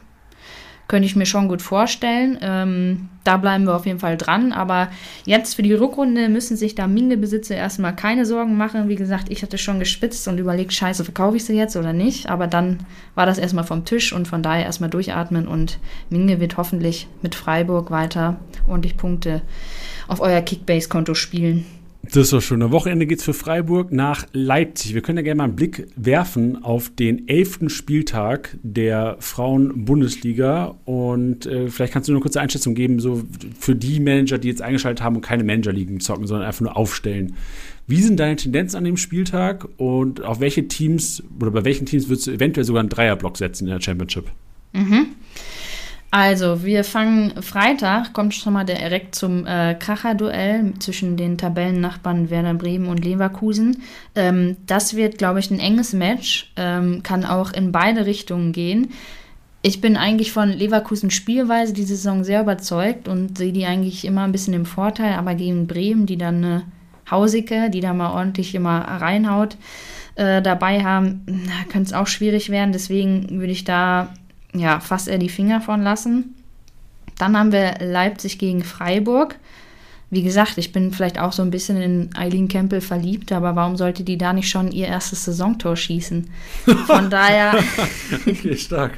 [0.89, 2.39] könnte ich mir schon gut vorstellen.
[2.41, 4.51] Ähm, da bleiben wir auf jeden Fall dran.
[4.51, 4.89] Aber
[5.23, 8.89] jetzt für die Rückrunde müssen sich da Minge-Besitzer erstmal keine Sorgen machen.
[8.89, 12.27] Wie gesagt, ich hatte schon gespitzt und überlegt, scheiße, verkaufe ich sie jetzt oder nicht.
[12.27, 12.79] Aber dann
[13.13, 15.47] war das erstmal vom Tisch und von daher erstmal durchatmen.
[15.47, 15.77] Und
[16.09, 18.37] Minge wird hoffentlich mit Freiburg weiter
[18.67, 19.43] ordentlich Punkte
[20.07, 21.65] auf euer Kickbase-Konto spielen.
[22.11, 22.63] Das doch schön.
[22.63, 24.95] Am Wochenende geht's für Freiburg nach Leipzig.
[24.95, 30.75] Wir können ja gerne mal einen Blick werfen auf den elften Spieltag der Frauen-Bundesliga.
[30.85, 33.21] Und äh, vielleicht kannst du nur eine kurze Einschätzung geben, so
[33.59, 37.35] für die Manager, die jetzt eingeschaltet haben und keine Manager-Ligen zocken, sondern einfach nur aufstellen.
[37.85, 42.09] Wie sind deine Tendenzen an dem Spieltag und auf welche Teams oder bei welchen Teams
[42.09, 44.25] würdest du eventuell sogar einen Dreierblock setzen in der Championship?
[44.73, 45.09] Mhm.
[46.11, 52.55] Also, wir fangen Freitag, kommt schon mal direkt zum äh, Kracher-Duell zwischen den Tabellennachbarn Werder
[52.55, 53.83] Bremen und Leverkusen.
[54.15, 58.89] Ähm, das wird, glaube ich, ein enges Match, ähm, kann auch in beide Richtungen gehen.
[59.61, 64.23] Ich bin eigentlich von Leverkusen Spielweise diese Saison sehr überzeugt und sehe die eigentlich immer
[64.23, 66.63] ein bisschen im Vorteil, aber gegen Bremen, die dann eine
[67.11, 69.57] Hausike, die da mal ordentlich immer reinhaut,
[70.15, 71.25] äh, dabei haben,
[71.71, 72.71] könnte es auch schwierig werden.
[72.71, 74.09] Deswegen würde ich da
[74.53, 76.35] ja, fast eher die Finger von lassen.
[77.17, 79.35] Dann haben wir Leipzig gegen Freiburg.
[80.11, 83.77] Wie gesagt, ich bin vielleicht auch so ein bisschen in Eileen Campbell verliebt, aber warum
[83.77, 86.29] sollte die da nicht schon ihr erstes Saisontor schießen?
[86.87, 87.59] Von daher.
[88.25, 88.93] okay, stark.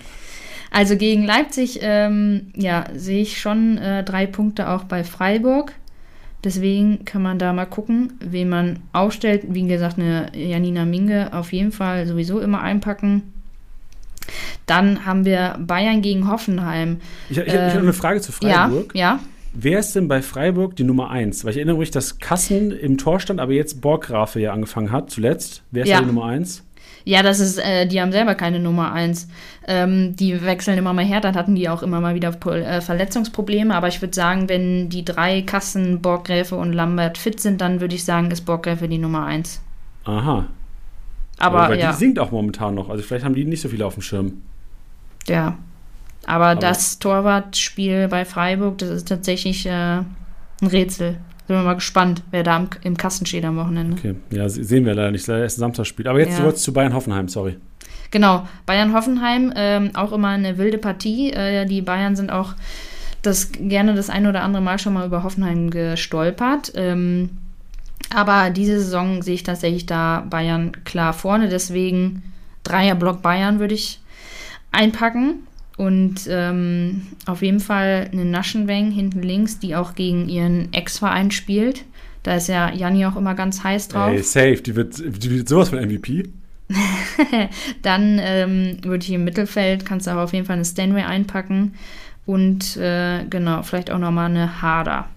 [0.69, 5.73] Also gegen Leipzig, ähm, ja, sehe ich schon äh, drei Punkte auch bei Freiburg.
[6.45, 9.43] Deswegen kann man da mal gucken, wen man aufstellt.
[9.49, 13.33] Wie gesagt, eine Janina Minge auf jeden Fall sowieso immer einpacken.
[14.65, 16.97] Dann haben wir Bayern gegen Hoffenheim.
[17.29, 18.95] Ich, ich, ähm, ich habe eine Frage zu Freiburg.
[18.95, 19.19] Ja, ja.
[19.53, 21.43] Wer ist denn bei Freiburg die Nummer 1?
[21.43, 25.09] Weil ich erinnere mich, dass Kassen im Tor stand, aber jetzt Borggrafe ja angefangen hat,
[25.09, 25.63] zuletzt.
[25.71, 25.99] Wer ist ja.
[25.99, 26.63] die Nummer 1?
[27.03, 29.27] Ja, das ist, äh, die haben selber keine Nummer 1.
[29.67, 33.75] Ähm, die wechseln immer mal her, dann hatten die auch immer mal wieder äh, Verletzungsprobleme.
[33.75, 37.95] Aber ich würde sagen, wenn die drei Kassen, Borggräfe und Lambert fit sind, dann würde
[37.95, 39.61] ich sagen, ist Borggräfe die Nummer 1.
[40.05, 40.47] Aha.
[41.41, 41.91] Aber, aber ja.
[41.91, 42.89] die singt auch momentan noch.
[42.89, 44.41] Also vielleicht haben die nicht so viele auf dem Schirm.
[45.27, 45.57] Ja.
[46.25, 50.07] Aber, aber das Torwartspiel bei Freiburg, das ist tatsächlich äh, ein
[50.61, 51.17] Rätsel.
[51.47, 53.97] Sind wir mal gespannt, wer da im, im Kasten steht am Wochenende.
[53.97, 55.25] Okay, ja, sehen wir leider nicht.
[55.25, 56.07] Leider ist ein Samstagsspiel.
[56.07, 56.53] Aber jetzt ja.
[56.53, 57.57] zu Bayern-Hoffenheim, sorry.
[58.11, 61.31] Genau, Bayern-Hoffenheim, ähm, auch immer eine wilde Partie.
[61.31, 62.53] Äh, die Bayern sind auch
[63.21, 66.71] das gerne das ein oder andere Mal schon mal über Hoffenheim gestolpert.
[66.75, 67.29] Ähm,
[68.13, 71.49] aber diese Saison sehe ich tatsächlich da Bayern klar vorne.
[71.49, 72.23] Deswegen
[72.63, 73.99] Dreierblock Bayern würde ich
[74.71, 75.47] einpacken.
[75.77, 81.85] Und ähm, auf jeden Fall eine Naschenweng hinten links, die auch gegen ihren Ex-Verein spielt.
[82.23, 84.11] Da ist ja Janni auch immer ganz heiß drauf.
[84.11, 86.29] Ey, safe, die wird, die wird sowas von MVP.
[87.81, 91.73] Dann ähm, würde ich im Mittelfeld, kannst du aber auf jeden Fall eine Stanway einpacken.
[92.25, 95.09] Und äh, genau, vielleicht auch nochmal eine Harder.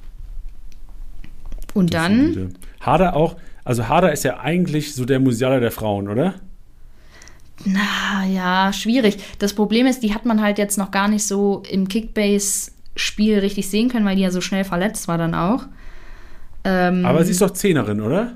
[1.75, 2.55] Und das dann.
[2.87, 6.35] Harder auch, also Harder ist ja eigentlich so der Musialer der Frauen, oder?
[7.65, 9.17] Na ja, schwierig.
[9.39, 13.69] Das Problem ist, die hat man halt jetzt noch gar nicht so im Kickbase-Spiel richtig
[13.69, 15.67] sehen können, weil die ja so schnell verletzt war dann auch.
[16.65, 18.33] Ähm, Aber sie ist doch Zehnerin, oder?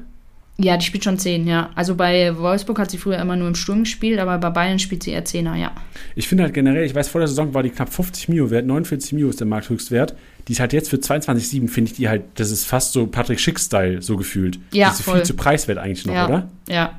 [0.61, 1.71] Ja, die spielt schon Zehn, ja.
[1.77, 5.05] Also bei Wolfsburg hat sie früher immer nur im Sturm gespielt, aber bei Bayern spielt
[5.05, 5.71] sie eher Zehner, ja.
[6.17, 8.67] Ich finde halt generell, ich weiß, vor der Saison war die knapp 50 Mio wert,
[8.67, 10.17] 49 Mio ist der Markthöchstwert.
[10.49, 13.39] Die ist halt jetzt für 22,7, finde ich die halt, das ist fast so Patrick
[13.39, 14.59] Schick-Style, so gefühlt.
[14.73, 16.27] Ja, Die ist viel zu preiswert eigentlich noch, ja.
[16.27, 16.49] oder?
[16.67, 16.99] Ja.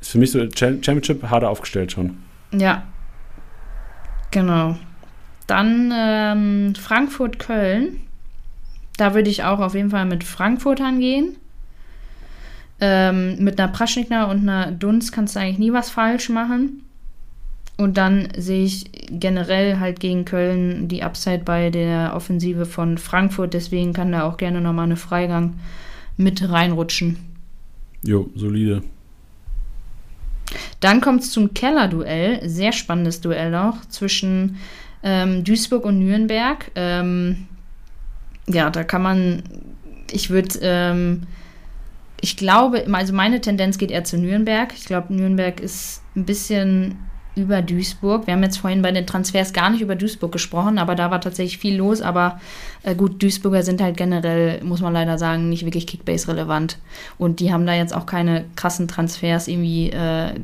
[0.00, 2.18] Ist für mich so Championship harder aufgestellt schon.
[2.52, 2.84] Ja.
[4.30, 4.76] Genau.
[5.48, 8.00] Dann ähm, Frankfurt-Köln.
[8.96, 11.36] Da würde ich auch auf jeden Fall mit Frankfurt angehen.
[12.80, 16.84] Ähm, mit einer Praschnikner und einer Dunst kannst du eigentlich nie was falsch machen.
[17.78, 23.54] Und dann sehe ich generell halt gegen Köln die Upside bei der Offensive von Frankfurt.
[23.54, 25.54] Deswegen kann da auch gerne nochmal eine Freigang
[26.16, 27.16] mit reinrutschen.
[28.02, 28.82] Jo, solide.
[30.80, 32.40] Dann kommt es zum Keller-Duell.
[32.48, 34.56] Sehr spannendes Duell auch zwischen
[35.04, 36.70] ähm, Duisburg und Nürnberg.
[36.74, 37.46] Ähm,
[38.48, 39.42] ja, da kann man,
[40.10, 41.28] ich würde ähm,
[42.20, 44.72] ich glaube, also meine Tendenz geht eher zu Nürnberg.
[44.74, 46.96] Ich glaube, Nürnberg ist ein bisschen
[47.38, 48.26] über Duisburg.
[48.26, 51.20] Wir haben jetzt vorhin bei den Transfers gar nicht über Duisburg gesprochen, aber da war
[51.20, 52.02] tatsächlich viel los.
[52.02, 52.40] Aber
[52.82, 56.78] äh, gut, Duisburger sind halt generell, muss man leider sagen, nicht wirklich Kickbase-relevant.
[57.16, 60.34] Und die haben da jetzt auch keine krassen Transfers irgendwie äh,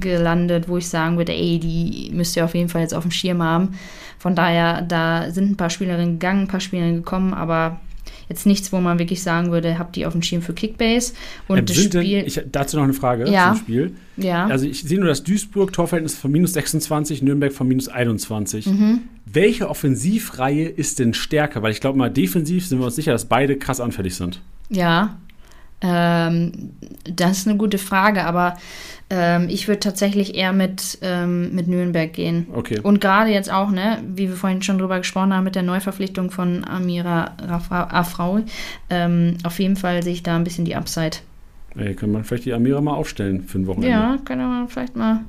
[0.00, 3.10] gelandet, wo ich sagen würde, ey, die müsst ihr auf jeden Fall jetzt auf dem
[3.10, 3.78] Schirm haben.
[4.18, 7.80] Von daher, da sind ein paar Spielerinnen gegangen, ein paar Spielerinnen gekommen, aber
[8.28, 11.12] jetzt nichts, wo man wirklich sagen würde, habt die auf dem Schirm für Kickbase.
[11.48, 12.24] Und ähm, das Spiel.
[12.26, 13.92] Ich, dazu noch eine Frage ja, zum Spiel.
[14.16, 14.46] Ja.
[14.46, 18.66] Also ich sehe nur das Duisburg Torverhältnis von minus 26, Nürnberg von minus 21.
[18.66, 19.00] Mhm.
[19.24, 21.62] Welche Offensivreihe ist denn stärker?
[21.62, 24.40] Weil ich glaube mal, defensiv sind wir uns sicher, dass beide krass anfällig sind.
[24.68, 25.16] Ja,
[25.82, 26.70] ähm,
[27.04, 28.56] das ist eine gute Frage, aber
[29.10, 32.46] ähm, ich würde tatsächlich eher mit, ähm, mit Nürnberg gehen.
[32.54, 32.80] Okay.
[32.82, 36.30] Und gerade jetzt auch, ne, wie wir vorhin schon drüber gesprochen haben, mit der Neuverpflichtung
[36.30, 37.36] von Amira
[37.68, 38.40] Afrau,
[38.88, 41.18] ähm, auf jeden Fall sehe ich da ein bisschen die Upside.
[41.76, 43.90] Ey, kann man vielleicht die Amira mal aufstellen für ein Wochenende?
[43.90, 45.20] Ja, könnte man vielleicht mal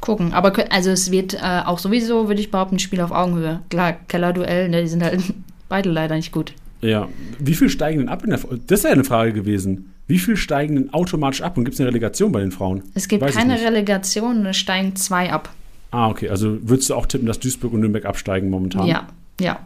[0.00, 0.32] gucken.
[0.32, 3.60] Aber also es wird äh, auch sowieso, würde ich behaupten, ein Spiel auf Augenhöhe.
[3.70, 5.22] Klar, Keller-Duell, ne, die sind halt
[5.68, 6.54] beide leider nicht gut.
[6.82, 7.08] Ja.
[7.38, 9.92] Wie viel steigen denn ab in der Das ist ja eine Frage gewesen.
[10.08, 12.82] Wie viel steigen denn automatisch ab und gibt es eine Relegation bei den Frauen?
[12.94, 13.60] Es gibt Weiß keine.
[13.60, 15.48] Relegation, es steigen zwei ab.
[15.92, 16.28] Ah, okay.
[16.28, 18.86] Also würdest du auch tippen, dass Duisburg und Nürnberg absteigen momentan?
[18.86, 19.06] Ja,
[19.40, 19.60] ja.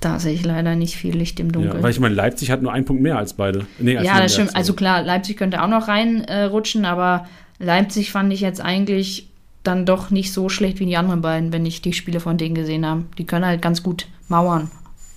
[0.00, 1.76] Da sehe ich leider nicht viel Licht im Dunkeln.
[1.76, 3.66] Ja, weil ich meine, Leipzig hat nur einen Punkt mehr als beide.
[3.78, 4.56] Nee, als Ja, Nürnberg, das stimmt.
[4.56, 7.26] Also klar, Leipzig könnte auch noch reinrutschen, äh, rutschen, aber
[7.58, 9.28] Leipzig fand ich jetzt eigentlich
[9.64, 12.54] dann doch nicht so schlecht wie die anderen beiden, wenn ich die Spiele von denen
[12.54, 13.04] gesehen habe.
[13.18, 14.70] Die können halt ganz gut mauern.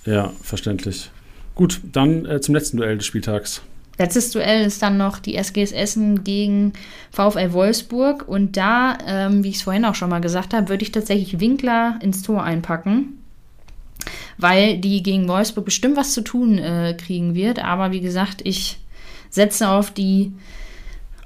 [0.04, 1.10] Ja, verständlich.
[1.54, 3.62] Gut, dann äh, zum letzten Duell des Spieltags.
[3.98, 6.72] Letztes Duell ist dann noch die SGS Essen gegen
[7.10, 8.26] VfL Wolfsburg.
[8.26, 11.40] Und da, ähm, wie ich es vorhin auch schon mal gesagt habe, würde ich tatsächlich
[11.40, 13.18] Winkler ins Tor einpacken.
[14.38, 17.62] Weil die gegen Wolfsburg bestimmt was zu tun äh, kriegen wird.
[17.62, 18.78] Aber wie gesagt, ich
[19.28, 20.32] setze auf die,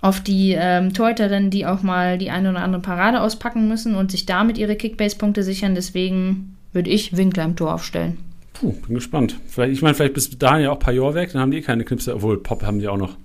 [0.02, 4.10] auf die ähm, Torhüterinnen, die auch mal die eine oder andere Parade auspacken müssen und
[4.10, 5.76] sich damit ihre Kickbase-Punkte sichern.
[5.76, 8.18] Deswegen würde ich Winkler im Tor aufstellen.
[8.60, 9.38] Puh, bin gespannt.
[9.48, 11.84] Vielleicht, ich meine, vielleicht bis dahin ja auch Pajor weg, dann haben die eh keine
[11.84, 13.16] Knipse, obwohl Pop haben die auch noch.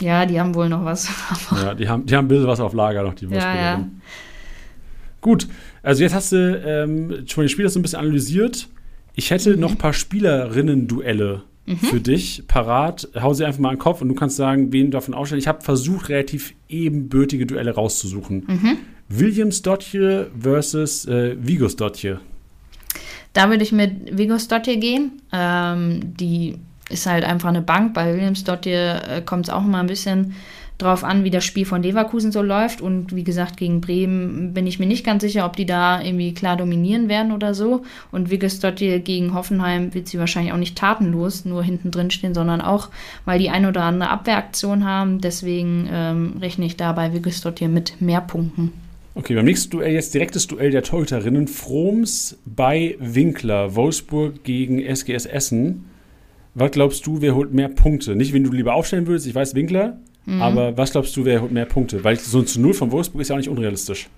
[0.00, 1.08] Ja, die haben wohl noch was.
[1.52, 3.88] Ja, die haben, die haben ein bisschen was auf Lager noch, die Ja, ja.
[5.20, 5.46] Gut,
[5.82, 8.68] also jetzt hast du ähm, schon den Spieler so ein bisschen analysiert.
[9.14, 9.60] Ich hätte Mhm.
[9.60, 11.42] noch ein paar Spielerinnen-Duelle
[11.88, 13.06] für dich parat.
[13.20, 15.38] Hau sie einfach mal an den Kopf und du kannst sagen, wen du davon ausstellen.
[15.40, 18.44] Ich habe versucht, relativ ebenbürtige Duelle rauszusuchen.
[18.48, 18.78] Mhm.
[19.08, 22.18] Williams Dotje versus äh, Vigos Dotje.
[23.32, 25.22] Da würde ich mit Vigos Dottir gehen.
[25.32, 26.56] Ähm, die
[26.88, 27.94] ist halt einfach eine Bank.
[27.94, 30.34] Bei Williams Dottir äh, kommt es auch immer ein bisschen
[30.78, 32.80] drauf an, wie das Spiel von Leverkusen so läuft.
[32.80, 36.34] Und wie gesagt, gegen Bremen bin ich mir nicht ganz sicher, ob die da irgendwie
[36.34, 37.84] klar dominieren werden oder so.
[38.10, 42.34] Und Vigos Dottir gegen Hoffenheim wird sie wahrscheinlich auch nicht tatenlos nur hinten drin stehen,
[42.34, 42.88] sondern auch,
[43.24, 45.20] weil die ein oder andere Abwehraktion haben.
[45.20, 48.72] Deswegen ähm, rechne ich da bei Vigos Dottir mit mehr Punkten.
[49.20, 51.46] Okay, beim nächsten Duell jetzt direktes Duell der Torhüterinnen.
[51.46, 53.74] Froms bei Winkler.
[53.76, 55.84] Wolfsburg gegen SGS Essen.
[56.54, 58.16] Was glaubst du, wer holt mehr Punkte?
[58.16, 60.40] Nicht, wen du lieber aufstellen würdest, ich weiß Winkler, Mhm.
[60.40, 62.02] aber was glaubst du, wer holt mehr Punkte?
[62.02, 64.08] Weil so ein zu Null von Wolfsburg ist ja auch nicht unrealistisch.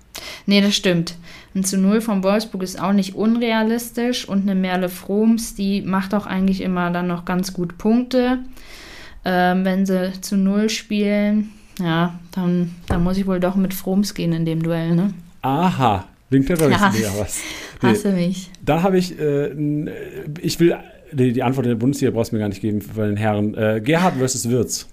[0.46, 1.16] Nee, das stimmt.
[1.52, 6.14] Ein zu Null von Wolfsburg ist auch nicht unrealistisch und eine Merle Froms, die macht
[6.14, 8.38] auch eigentlich immer dann noch ganz gut Punkte.
[9.24, 14.14] Ähm, wenn sie zu Null spielen, ja, dann, dann muss ich wohl doch mit Froms
[14.14, 15.14] gehen in dem Duell, ne?
[15.42, 16.90] Aha, Winkler oder Ja.
[16.94, 17.40] nee, was?
[17.82, 17.88] Nee.
[17.88, 18.50] Hasse mich.
[18.64, 19.50] Da habe ich, äh,
[20.40, 20.76] ich will,
[21.12, 23.54] die, die Antwort in der Bundesliga brauchst du mir gar nicht geben bei den Herren.
[23.54, 24.88] Äh, Gerhard versus Wirz.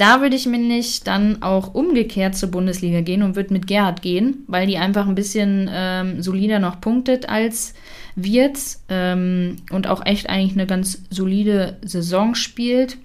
[0.00, 4.00] Da würde ich mir nicht dann auch umgekehrt zur Bundesliga gehen und würde mit Gerhard
[4.00, 7.74] gehen, weil die einfach ein bisschen ähm, solider noch punktet als
[8.16, 12.96] Wirtz ähm, und auch echt eigentlich eine ganz solide Saison spielt.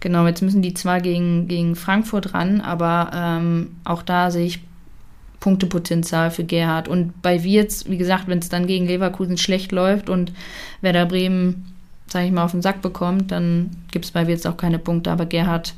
[0.00, 4.60] Genau, jetzt müssen die zwar gegen, gegen Frankfurt ran, aber ähm, auch da sehe ich
[5.40, 6.88] Punktepotenzial für Gerhard.
[6.88, 10.32] Und bei Wirtz, wie gesagt, wenn es dann gegen Leverkusen schlecht läuft und
[10.80, 11.64] Werder Bremen
[12.10, 15.10] sage ich mal, auf den Sack bekommt, dann gibt es bei Wirtz auch keine Punkte.
[15.10, 15.74] Aber Gerhard,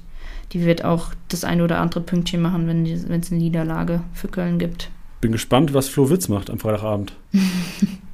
[0.53, 4.59] die wird auch das eine oder andere Pünktchen machen, wenn es eine Niederlage für Köln
[4.59, 4.91] gibt.
[5.21, 7.15] Bin gespannt, was Flo Witz macht am Freitagabend.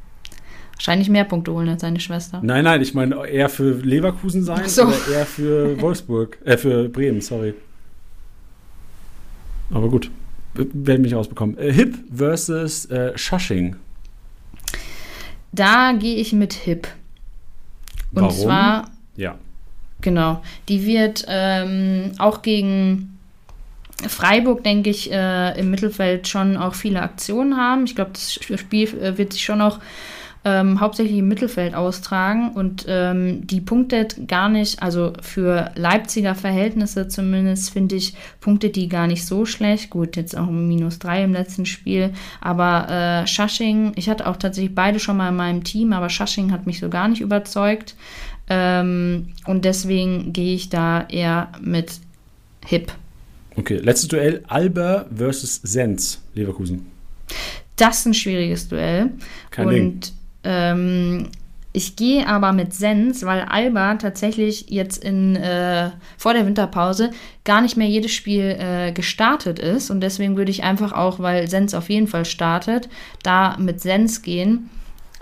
[0.77, 2.41] Wahrscheinlich mehr Punkte holen als seine Schwester.
[2.43, 4.85] Nein, nein, ich meine eher für Leverkusen sein so.
[4.85, 7.55] oder eher für Wolfsburg, äh, für Bremen, sorry.
[9.71, 10.11] Aber gut,
[10.55, 11.57] werden mich rausbekommen.
[11.59, 13.77] Äh, Hip versus äh, Shushing.
[15.53, 16.89] Da gehe ich mit Hip.
[18.13, 18.37] Und Warum?
[18.37, 19.37] zwar, Ja.
[20.03, 23.19] genau, die wird ähm, auch gegen
[24.07, 27.85] Freiburg, denke ich, äh, im Mittelfeld schon auch viele Aktionen haben.
[27.85, 29.81] Ich glaube, das Spiel äh, wird sich schon auch
[30.47, 37.09] ähm, hauptsächlich im Mittelfeld austragen und ähm, die punktet gar nicht, also für Leipziger Verhältnisse
[37.09, 39.91] zumindest, finde ich, punktet die gar nicht so schlecht.
[39.91, 44.73] Gut, jetzt auch minus drei im letzten Spiel, aber äh, Schasching, ich hatte auch tatsächlich
[44.73, 47.97] beide schon mal in meinem Team, aber Schasching hat mich so gar nicht überzeugt
[48.49, 51.99] ähm, und deswegen gehe ich da eher mit
[52.67, 52.93] Hip.
[53.57, 56.87] Okay, letztes Duell Alba versus Sens, Leverkusen.
[57.75, 59.11] Das ist ein schwieriges Duell.
[59.51, 60.03] Kein und Ding.
[60.47, 61.29] Ähm,
[61.77, 67.11] ich gehe aber mit Sens, weil Alba tatsächlich jetzt in, äh, vor der Winterpause
[67.45, 69.91] gar nicht mehr jedes Spiel äh, gestartet ist.
[69.91, 72.89] Und deswegen würde ich einfach auch, weil Sens auf jeden Fall startet,
[73.23, 74.71] da mit Sens gehen.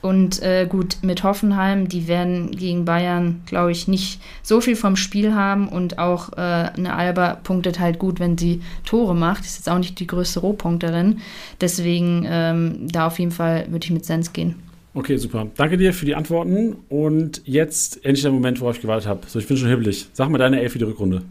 [0.00, 4.94] Und äh, gut, mit Hoffenheim, die werden gegen Bayern, glaube ich, nicht so viel vom
[4.94, 5.66] Spiel haben.
[5.66, 9.44] Und auch äh, eine Alba punktet halt gut, wenn sie Tore macht.
[9.44, 11.20] Ist jetzt auch nicht die größte Rohpunkterin.
[11.60, 14.54] Deswegen ähm, da auf jeden Fall würde ich mit Sens gehen.
[14.94, 15.48] Okay, super.
[15.56, 16.76] Danke dir für die Antworten.
[16.88, 19.20] Und jetzt endlich der Moment, worauf ich gewartet habe.
[19.26, 20.06] So, ich bin schon hibbelig.
[20.12, 21.22] Sag mal deine Elf für die Rückrunde.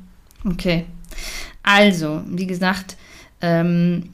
[0.46, 0.86] Okay.
[1.64, 2.98] Also, wie gesagt,
[3.42, 4.10] ähm,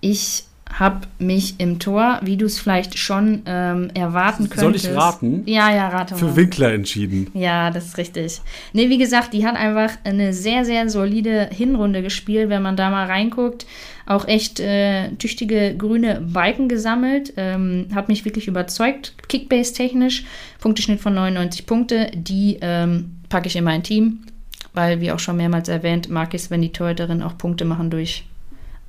[0.00, 4.86] ich habe mich im Tor, wie du es vielleicht schon ähm, erwarten Soll könntest.
[4.86, 5.42] ich raten?
[5.46, 6.20] Ja, ja, rate mal.
[6.20, 7.28] Für Winkler entschieden.
[7.34, 8.40] Ja, das ist richtig.
[8.72, 12.90] Nee, wie gesagt, die hat einfach eine sehr, sehr solide Hinrunde gespielt, wenn man da
[12.90, 13.66] mal reinguckt.
[14.06, 17.32] Auch echt äh, tüchtige grüne Balken gesammelt.
[17.36, 20.24] Ähm, hat mich wirklich überzeugt, Kickbase-technisch.
[20.60, 22.10] Punkteschnitt von 99 Punkte.
[22.14, 24.20] Die ähm, packe ich in mein Team,
[24.74, 27.90] weil, wie auch schon mehrmals erwähnt, mag ich es, wenn die Torhüterin auch Punkte machen
[27.90, 28.24] durch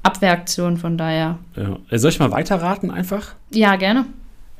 [0.03, 0.77] Abwehraktionen.
[0.77, 1.77] Von daher, Ja.
[1.89, 3.33] Äh, Soll ich mal weiterraten einfach?
[3.51, 4.05] ja, gerne.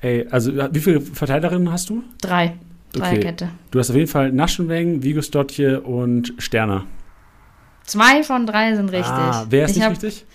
[0.02, 2.04] Ey, also wie viele Verteidigerinnen hast du?
[2.22, 2.54] Drei.
[2.96, 3.00] Okay.
[3.00, 3.50] Dreierkette.
[3.72, 6.86] Du hast auf jeden Fall Naschenweng, Vigos Dotje und Sterner.
[7.88, 9.08] Zwei von drei sind richtig.
[9.08, 10.26] Ah, wer ist ich nicht hab, richtig?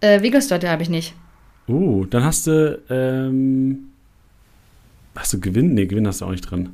[0.00, 1.14] Äh, Vigosdotte habe ich nicht.
[1.68, 3.90] Uh, dann hast du, ähm,
[5.14, 5.74] hast du Gewinn?
[5.74, 6.70] Nee, Gewinn hast du auch nicht drin.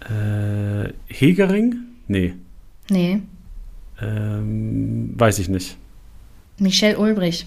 [0.00, 1.76] Äh, Hegering?
[2.08, 2.34] Nee,
[2.90, 3.20] Nee.
[4.02, 5.76] ähm, weiß ich nicht.
[6.58, 7.46] Michelle Ulbrich.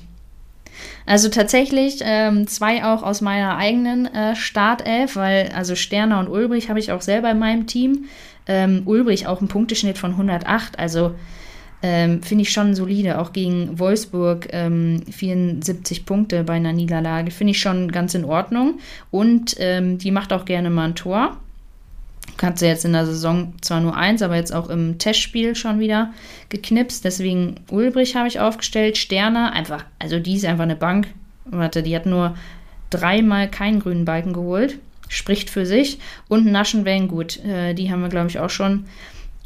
[1.05, 6.69] Also tatsächlich ähm, zwei auch aus meiner eigenen äh, Startelf, weil also Sterner und Ulbrich
[6.69, 8.05] habe ich auch selber in meinem Team.
[8.47, 11.15] Ähm, Ulbrich auch einen Punkteschnitt von 108, also
[11.83, 13.19] ähm, finde ich schon solide.
[13.19, 18.79] Auch gegen Wolfsburg ähm, 74 Punkte bei einer Niederlage, finde ich schon ganz in Ordnung.
[19.11, 21.37] Und ähm, die macht auch gerne mal ein Tor.
[22.41, 25.79] Hat sie jetzt in der Saison zwar nur eins, aber jetzt auch im Testspiel schon
[25.79, 26.13] wieder
[26.47, 27.03] geknipst.
[27.03, 28.97] Deswegen Ulbrich habe ich aufgestellt.
[28.97, 31.07] Sterner einfach, also die ist einfach eine Bank.
[31.45, 32.35] Warte, die hat nur
[32.89, 34.79] dreimal keinen grünen Balken geholt.
[35.14, 35.99] Spricht für sich.
[36.28, 38.86] Und Naschenwellen, gut, äh, die haben wir, glaube ich, auch schon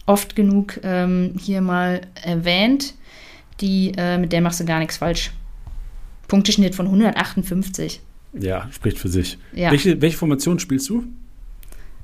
[0.06, 2.94] oft genug ähm, hier mal erwähnt.
[3.60, 5.32] Die, äh, mit der machst du gar nichts falsch.
[6.28, 8.00] Punkteschnitt von 158.
[8.34, 9.38] Ja, spricht für sich.
[9.54, 9.72] Ja.
[9.72, 11.04] Welche, welche Formation spielst du?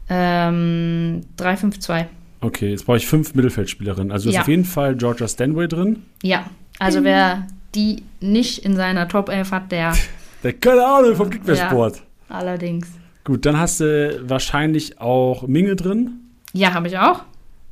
[0.10, 2.08] Ähm, 352.
[2.42, 4.12] Okay, jetzt brauche ich fünf Mittelfeldspielerinnen.
[4.12, 4.42] Also du hast Ja.
[4.42, 6.04] auf jeden Fall Georgia Stanway drin.
[6.22, 6.50] Ja,
[6.80, 9.94] also wer die nicht in seiner Top 11 hat, der
[10.44, 12.02] Der keine Ahnung vom Kickbase-Sport.
[12.28, 12.88] allerdings.
[13.24, 16.20] Gut, dann hast du wahrscheinlich auch Minge drin.
[16.54, 17.24] Ja, habe ich auch.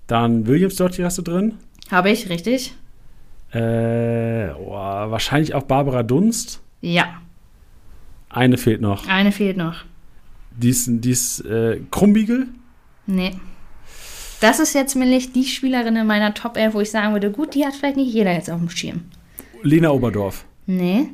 [0.07, 1.55] Dann Williams Dottie hast du drin.
[1.89, 2.73] Habe ich, richtig?
[3.53, 6.61] Äh, oh, wahrscheinlich auch Barbara Dunst.
[6.79, 7.21] Ja,
[8.29, 9.07] Eine fehlt noch.
[9.07, 9.83] eine fehlt noch.
[10.55, 12.47] Die ist, die ist äh, Krumbiegel.
[13.07, 13.31] Nee.
[14.39, 17.53] Das ist jetzt nämlich die Spielerin in meiner Top 11, wo ich sagen würde, gut,
[17.55, 19.01] die hat vielleicht nicht jeder jetzt auf dem Schirm.
[19.63, 20.45] Lena Oberdorf.
[20.65, 21.09] Nee.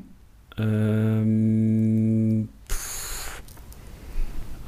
[0.57, 2.49] Ähm.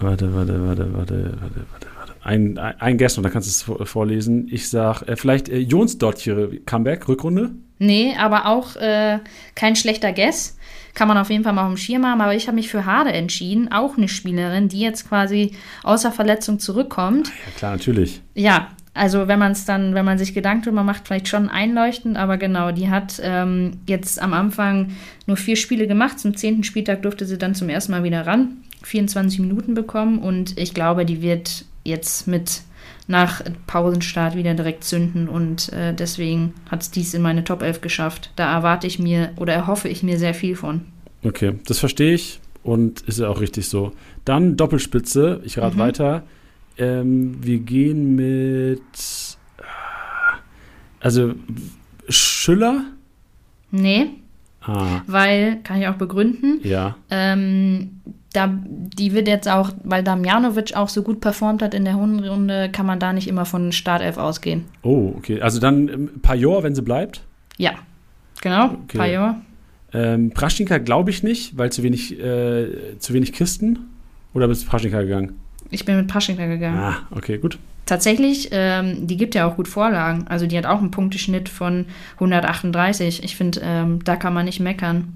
[0.02, 2.14] Warte, warte, warte, warte, warte, warte, warte.
[2.22, 4.48] Ein, ein, ein Guess noch, da kannst du es vor- vorlesen.
[4.52, 7.52] Ich sag, äh, vielleicht äh, Jons Dottiere Comeback, Rückrunde.
[7.80, 9.20] Nee, aber auch äh,
[9.56, 10.58] kein schlechter Guess.
[10.96, 12.20] Kann man auf jeden Fall mal auf dem Schirm haben.
[12.20, 13.72] Aber ich habe mich für Hade entschieden.
[13.72, 17.28] Auch eine Spielerin, die jetzt quasi außer Verletzung zurückkommt.
[17.30, 18.22] Ja, klar, natürlich.
[18.36, 22.18] Ja, also wenn man es dann, wenn man sich Gedanken drüber macht, vielleicht schon einleuchtend,
[22.18, 24.90] aber genau, die hat ähm, jetzt am Anfang
[25.26, 26.20] nur vier Spiele gemacht.
[26.20, 30.58] Zum zehnten Spieltag durfte sie dann zum ersten Mal wieder ran, 24 Minuten bekommen und
[30.58, 32.62] ich glaube, die wird jetzt mit
[33.08, 37.82] nach Pausenstart wieder direkt zünden und äh, deswegen hat es dies in meine Top 11
[37.82, 38.32] geschafft.
[38.36, 40.82] Da erwarte ich mir oder erhoffe ich mir sehr viel von.
[41.24, 43.94] Okay, das verstehe ich und ist ja auch richtig so.
[44.26, 45.80] Dann Doppelspitze, ich rate Mhm.
[45.80, 46.24] weiter.
[46.78, 48.82] Ähm, wir gehen mit.
[51.00, 51.34] Also
[52.08, 52.84] Schüller.
[53.72, 54.08] Nee,
[54.62, 56.98] Ah, weil, kann ich auch begründen, ja.
[57.10, 58.02] Ähm,
[58.34, 62.70] da, die wird jetzt auch, weil Damjanovic auch so gut performt hat in der Runde,
[62.72, 64.66] kann man da nicht immer von Startelf ausgehen.
[64.84, 65.42] Oh, okay.
[65.42, 67.22] Also dann ähm, Pajor, wenn sie bleibt.
[67.58, 67.72] Ja,
[68.42, 68.98] genau, Okay.
[68.98, 69.36] Pajor.
[69.92, 73.80] Ähm, Praschinka glaube ich nicht, weil zu wenig, äh, zu wenig Kisten.
[74.36, 75.40] Oder bist du Praschinka gegangen?
[75.72, 76.78] Ich bin mit Paschinka gegangen.
[76.78, 77.58] Ah, okay, gut.
[77.86, 80.28] Tatsächlich, ähm, die gibt ja auch gut Vorlagen.
[80.28, 83.24] Also die hat auch einen Punkteschnitt von 138.
[83.24, 85.16] Ich finde, ähm, da kann man nicht meckern.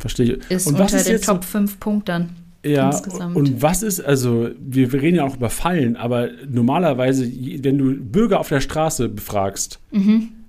[0.00, 0.50] Verstehe ich.
[0.50, 2.30] Ist Und was unter ist den jetzt- Top 5 Punktern.
[2.64, 3.36] Ja, insgesamt.
[3.36, 7.24] und was ist, also, wir, wir reden ja auch über Fallen, aber normalerweise,
[7.62, 9.78] wenn du Bürger auf der Straße befragst,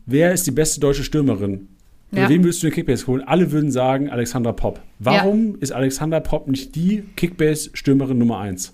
[0.05, 1.67] wer ist die beste deutsche Stürmerin?
[2.13, 2.27] Ja.
[2.27, 3.21] wen würdest du in den Kickbase holen?
[3.25, 4.81] Alle würden sagen Alexandra Popp.
[4.99, 8.73] Warum ist Alexandra Popp nicht die Kickbase-Stürmerin Nummer 1?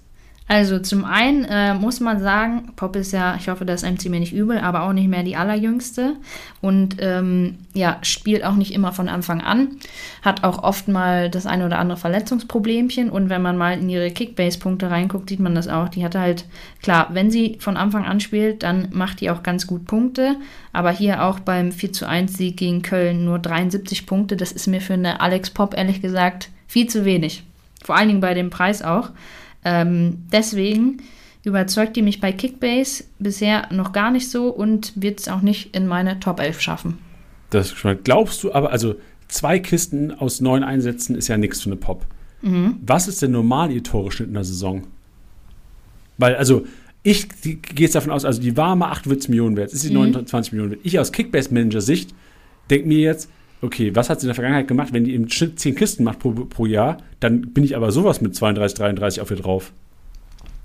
[0.50, 4.08] Also zum einen äh, muss man sagen, Pop ist ja, ich hoffe, das nimmt sie
[4.08, 6.16] mir nicht übel, aber auch nicht mehr die allerjüngste
[6.62, 9.78] und ähm, ja, spielt auch nicht immer von Anfang an,
[10.22, 14.10] hat auch oft mal das eine oder andere Verletzungsproblemchen und wenn man mal in ihre
[14.10, 15.89] Kickbase-Punkte reinguckt, sieht man das auch.
[15.89, 16.45] Die hatte halt,
[16.82, 20.38] klar, wenn sie von Anfang an spielt, dann macht die auch ganz gut Punkte,
[20.72, 24.68] aber hier auch beim 4 zu 1 Sieg gegen Köln nur 73 Punkte, das ist
[24.68, 27.43] mir für eine Alex Pop ehrlich gesagt viel zu wenig.
[27.84, 29.10] Vor allen Dingen bei dem Preis auch.
[29.68, 31.01] Ähm, deswegen
[31.43, 35.76] überzeugt die mich bei Kickbase bisher noch gar nicht so und wird es auch nicht
[35.76, 36.97] in meine Top 11 schaffen.
[37.49, 38.95] Das glaubst du aber, also
[39.28, 42.05] zwei Kisten aus neun Einsätzen ist ja nichts für eine Pop.
[42.41, 42.78] Mhm.
[42.86, 44.84] Was ist denn normal ihr Toreschnitt in der Saison?
[46.18, 46.65] Weil, also,
[47.03, 50.11] ich gehe jetzt davon aus, also die warme 48 Millionen wert, ist die mhm.
[50.11, 50.82] 29 Millionen wert.
[50.84, 52.13] Ich aus Kickbase-Manager-Sicht
[52.70, 53.30] denke mir jetzt,
[53.62, 54.89] okay, was hat sie in der Vergangenheit gemacht?
[54.91, 58.22] Wenn die im Schnitt 10 Kisten macht pro, pro Jahr, dann bin ich aber sowas
[58.22, 59.72] mit 32, 33 auf ihr drauf.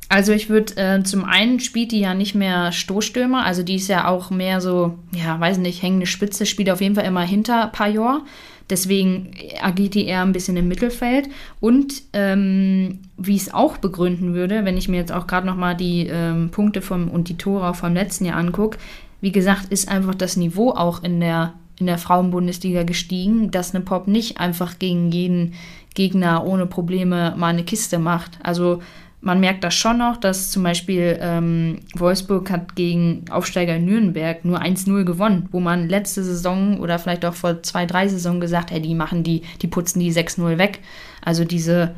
[0.08, 3.88] Also ich würde äh, zum einen spielt die ja nicht mehr Stoßstürmer, also die ist
[3.88, 7.68] ja auch mehr so, ja, weiß nicht, hängende Spitze, spielt auf jeden Fall immer hinter
[7.68, 8.20] Pajor.
[8.68, 11.28] Deswegen agiert die eher ein bisschen im Mittelfeld.
[11.60, 15.76] Und ähm, wie ich es auch begründen würde, wenn ich mir jetzt auch gerade nochmal
[15.76, 18.78] die ähm, Punkte vom, und die Tore vom letzten Jahr angucke,
[19.20, 23.84] wie gesagt, ist einfach das Niveau auch in der, in der Frauenbundesliga gestiegen, dass eine
[23.84, 25.54] Pop nicht einfach gegen jeden
[25.94, 28.38] Gegner ohne Probleme mal eine Kiste macht.
[28.42, 28.80] Also
[29.20, 34.60] man merkt das schon noch, dass zum Beispiel ähm, Wolfsburg hat gegen Aufsteiger Nürnberg nur
[34.60, 38.84] 1-0 gewonnen, wo man letzte Saison oder vielleicht auch vor zwei, drei Saisonen gesagt hat,
[38.84, 40.80] die machen die, die putzen die 6-0 weg.
[41.20, 41.94] Also diese,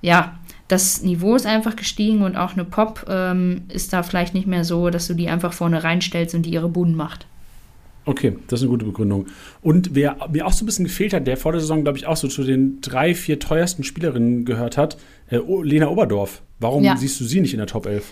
[0.00, 4.46] ja, das Niveau ist einfach gestiegen und auch eine Pop ähm, ist da vielleicht nicht
[4.46, 7.26] mehr so, dass du die einfach vorne reinstellst und die ihre Buden macht.
[8.06, 9.26] Okay, das ist eine gute Begründung.
[9.62, 12.06] Und wer mir auch so ein bisschen gefehlt hat, der vor der Saison, glaube ich,
[12.06, 14.96] auch so zu den drei, vier teuersten Spielerinnen gehört hat,
[15.28, 16.40] äh, Lena Oberdorf.
[16.60, 16.96] Warum ja.
[16.96, 18.04] siehst du sie nicht in der Top 11?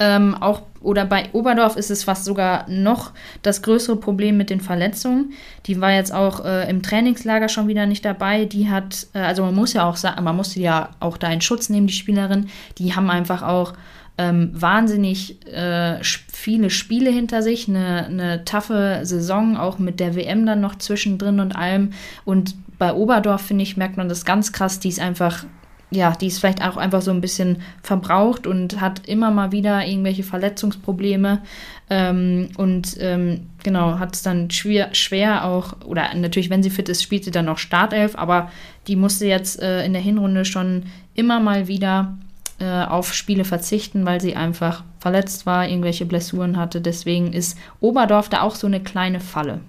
[0.00, 4.60] Ähm, auch oder bei Oberdorf ist es fast sogar noch das größere Problem mit den
[4.60, 5.32] Verletzungen.
[5.66, 8.44] Die war jetzt auch äh, im Trainingslager schon wieder nicht dabei.
[8.44, 11.40] Die hat, äh, also man muss ja auch sagen, man musste ja auch da in
[11.40, 12.48] Schutz nehmen, die Spielerin.
[12.76, 13.72] Die haben einfach auch
[14.18, 20.44] ähm, wahnsinnig äh, viele Spiele hinter sich, eine, eine taffe Saison, auch mit der WM
[20.44, 21.90] dann noch zwischendrin und allem.
[22.24, 25.44] Und bei Oberdorf, finde ich, merkt man das ganz krass, die ist einfach
[25.90, 29.86] ja, die ist vielleicht auch einfach so ein bisschen verbraucht und hat immer mal wieder
[29.86, 31.40] irgendwelche Verletzungsprobleme
[31.88, 36.90] ähm, und ähm, genau, hat es dann schwer, schwer auch, oder natürlich, wenn sie fit
[36.90, 38.50] ist, spielt sie dann noch Startelf, aber
[38.86, 42.18] die musste jetzt äh, in der Hinrunde schon immer mal wieder
[42.60, 46.80] äh, auf Spiele verzichten, weil sie einfach verletzt war, irgendwelche Blessuren hatte.
[46.80, 49.60] Deswegen ist Oberdorf da auch so eine kleine Falle.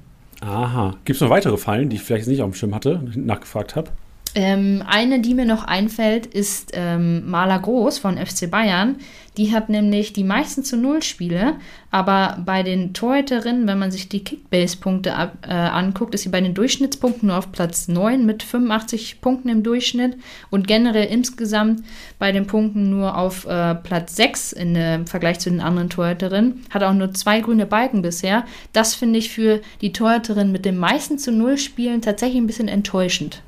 [0.41, 0.95] Aha.
[1.05, 3.91] Gibt es noch weitere Fallen, die ich vielleicht nicht auf dem Schirm hatte, nachgefragt habe?
[4.35, 8.97] Ähm, eine, die mir noch einfällt, ist ähm, Maler Groß von FC Bayern.
[9.37, 11.55] Die hat nämlich die meisten zu Null Spiele,
[11.91, 16.53] aber bei den Torhüterinnen, wenn man sich die Kickbase-Punkte äh, anguckt, ist sie bei den
[16.53, 20.17] Durchschnittspunkten nur auf Platz 9 mit 85 Punkten im Durchschnitt
[20.49, 21.83] und generell insgesamt
[22.19, 25.89] bei den Punkten nur auf äh, Platz 6 in, äh, im Vergleich zu den anderen
[25.89, 26.65] Torhüterinnen.
[26.69, 28.45] Hat auch nur zwei grüne Balken bisher.
[28.73, 32.67] Das finde ich für die Torhüterin mit den meisten zu Null Spielen tatsächlich ein bisschen
[32.67, 33.41] enttäuschend.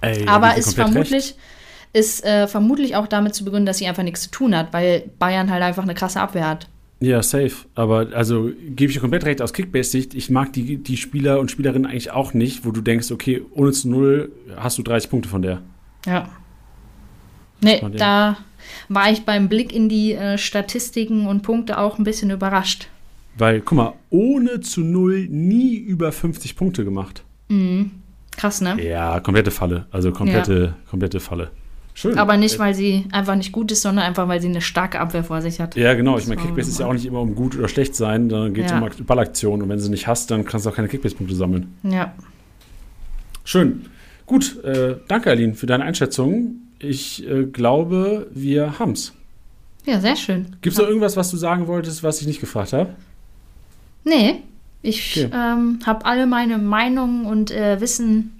[0.00, 1.34] Ey, Aber ist vermutlich,
[1.92, 5.04] ist äh, vermutlich auch damit zu begründen, dass sie einfach nichts zu tun hat, weil
[5.18, 6.68] Bayern halt einfach eine krasse Abwehr hat.
[7.00, 7.52] Ja, safe.
[7.74, 10.14] Aber also gebe ich dir komplett recht aus Kickbase-Sicht.
[10.14, 13.72] Ich mag die, die Spieler und Spielerinnen eigentlich auch nicht, wo du denkst, okay, ohne
[13.72, 15.62] zu null hast du 30 Punkte von der.
[16.04, 16.28] Ja.
[17.62, 18.38] Nee, da
[18.88, 22.88] war ich beim Blick in die äh, Statistiken und Punkte auch ein bisschen überrascht.
[23.36, 27.22] Weil, guck mal, ohne zu null nie über 50 Punkte gemacht.
[27.48, 27.92] Mhm.
[28.36, 28.82] Krass, ne?
[28.82, 29.86] Ja, komplette Falle.
[29.90, 30.90] Also komplette, ja.
[30.90, 31.50] komplette Falle.
[31.94, 32.18] Schön.
[32.18, 35.24] Aber nicht, weil sie einfach nicht gut ist, sondern einfach, weil sie eine starke Abwehr
[35.24, 35.76] vor sich hat.
[35.76, 36.16] Ja, genau.
[36.16, 38.66] Ich meine, Kickbase ist ja auch nicht immer um gut oder schlecht sein, dann geht
[38.66, 38.80] es ja.
[38.80, 39.62] um Ballaktionen.
[39.62, 41.74] Und wenn sie nicht hast, dann kannst du auch keine Kickbase-Punkte sammeln.
[41.82, 42.14] Ja.
[43.44, 43.86] Schön.
[44.24, 46.54] Gut, äh, danke, Aline, für deine Einschätzung.
[46.78, 49.12] Ich äh, glaube, wir haben's.
[49.84, 50.56] Ja, sehr schön.
[50.62, 52.94] Gibt es noch irgendwas, was du sagen wolltest, was ich nicht gefragt habe?
[54.04, 54.42] Nee,
[54.82, 55.30] ich okay.
[55.34, 58.32] ähm, habe alle meine Meinungen und äh, Wissen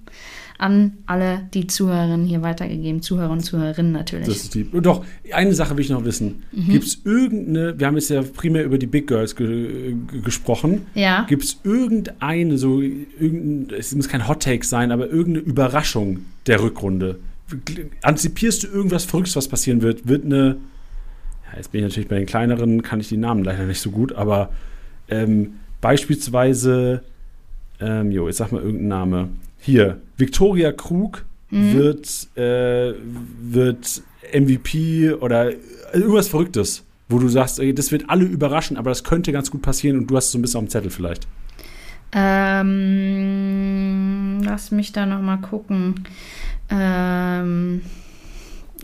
[0.61, 3.01] an alle die Zuhörerinnen hier weitergegeben.
[3.01, 4.27] Zuhörer und Zuhörerinnen natürlich.
[4.27, 4.71] Das ist die.
[4.71, 6.43] Doch, eine Sache will ich noch wissen.
[6.53, 6.69] Mhm.
[6.69, 10.83] Gibt es irgendeine, wir haben jetzt ja primär über die Big Girls ge gesprochen.
[10.95, 11.25] Ja.
[11.29, 16.63] Gibt es irgendeine, so, irgendein, es muss kein Hot Take sein, aber irgendeine Überraschung der
[16.63, 17.19] Rückrunde?
[18.03, 20.07] Antizipierst du irgendwas Verrücktes, was passieren wird?
[20.07, 20.59] Wird eine,
[21.51, 23.91] ja, jetzt bin ich natürlich bei den kleineren, kann ich die Namen leider nicht so
[23.91, 24.51] gut, aber
[25.09, 27.03] ähm, Beispielsweise,
[27.81, 29.29] ähm, jo, jetzt sag mal irgendeinen Name.
[29.59, 31.75] Hier, Victoria Krug mhm.
[31.75, 32.95] wird, äh,
[33.41, 34.03] wird
[34.33, 35.53] MVP oder
[35.93, 39.63] irgendwas Verrücktes, wo du sagst, ey, das wird alle überraschen, aber das könnte ganz gut
[39.63, 41.27] passieren und du hast es so ein bisschen auf dem Zettel vielleicht.
[42.13, 42.81] Ähm,
[44.45, 46.05] lass mich da noch mal gucken.
[46.69, 47.83] Ähm,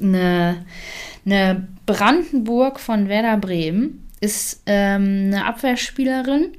[0.00, 0.64] eine,
[1.24, 6.52] eine Brandenburg von Werder Bremen ist ähm, eine Abwehrspielerin,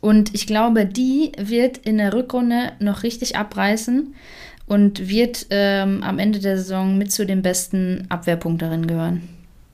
[0.00, 4.14] und ich glaube, die wird in der Rückrunde noch richtig abreißen
[4.66, 9.22] und wird ähm, am Ende der Saison mit zu den besten Abwehrpunkterinnen gehören.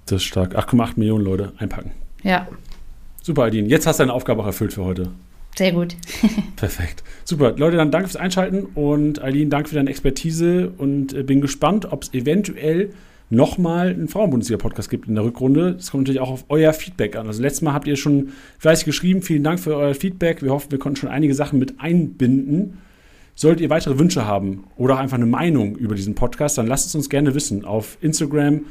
[0.06, 0.56] Das ist stark.
[0.56, 1.92] 8,8 Millionen Leute einpacken.
[2.22, 2.48] Ja.
[3.22, 3.68] Super, Adine.
[3.68, 5.10] Jetzt hast du deine Aufgabe auch erfüllt für heute.
[5.56, 5.96] Sehr gut.
[6.56, 7.02] Perfekt.
[7.24, 7.54] Super.
[7.56, 11.92] Leute, dann danke fürs Einschalten und Eileen, danke für deine Expertise und äh, bin gespannt,
[11.92, 12.90] ob es eventuell
[13.33, 15.74] nochmal einen Frauenbundesliga-Podcast gibt in der Rückrunde.
[15.74, 17.26] Das kommt natürlich auch auf euer Feedback an.
[17.26, 19.22] Also letztes Mal habt ihr schon fleißig geschrieben.
[19.22, 20.43] Vielen Dank für euer Feedback.
[20.43, 22.78] Wir hoffen, wir konnten schon einige Sachen mit einbinden.
[23.35, 26.87] Solltet ihr weitere Wünsche haben oder auch einfach eine Meinung über diesen Podcast, dann lasst
[26.87, 27.64] es uns gerne wissen.
[27.64, 28.66] Auf Instagram,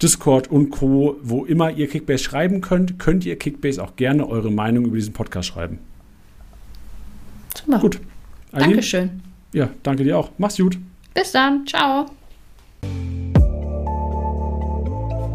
[0.00, 4.50] Discord und Co., wo immer ihr Kickbase schreiben könnt, könnt ihr Kickbase auch gerne eure
[4.50, 5.78] Meinung über diesen Podcast schreiben.
[7.54, 7.78] Super.
[7.80, 8.00] Gut.
[8.52, 8.70] Eileen?
[8.70, 9.10] Dankeschön.
[9.52, 10.30] Ja, danke dir auch.
[10.38, 10.78] Mach's gut.
[11.12, 11.66] Bis dann.
[11.66, 12.06] Ciao.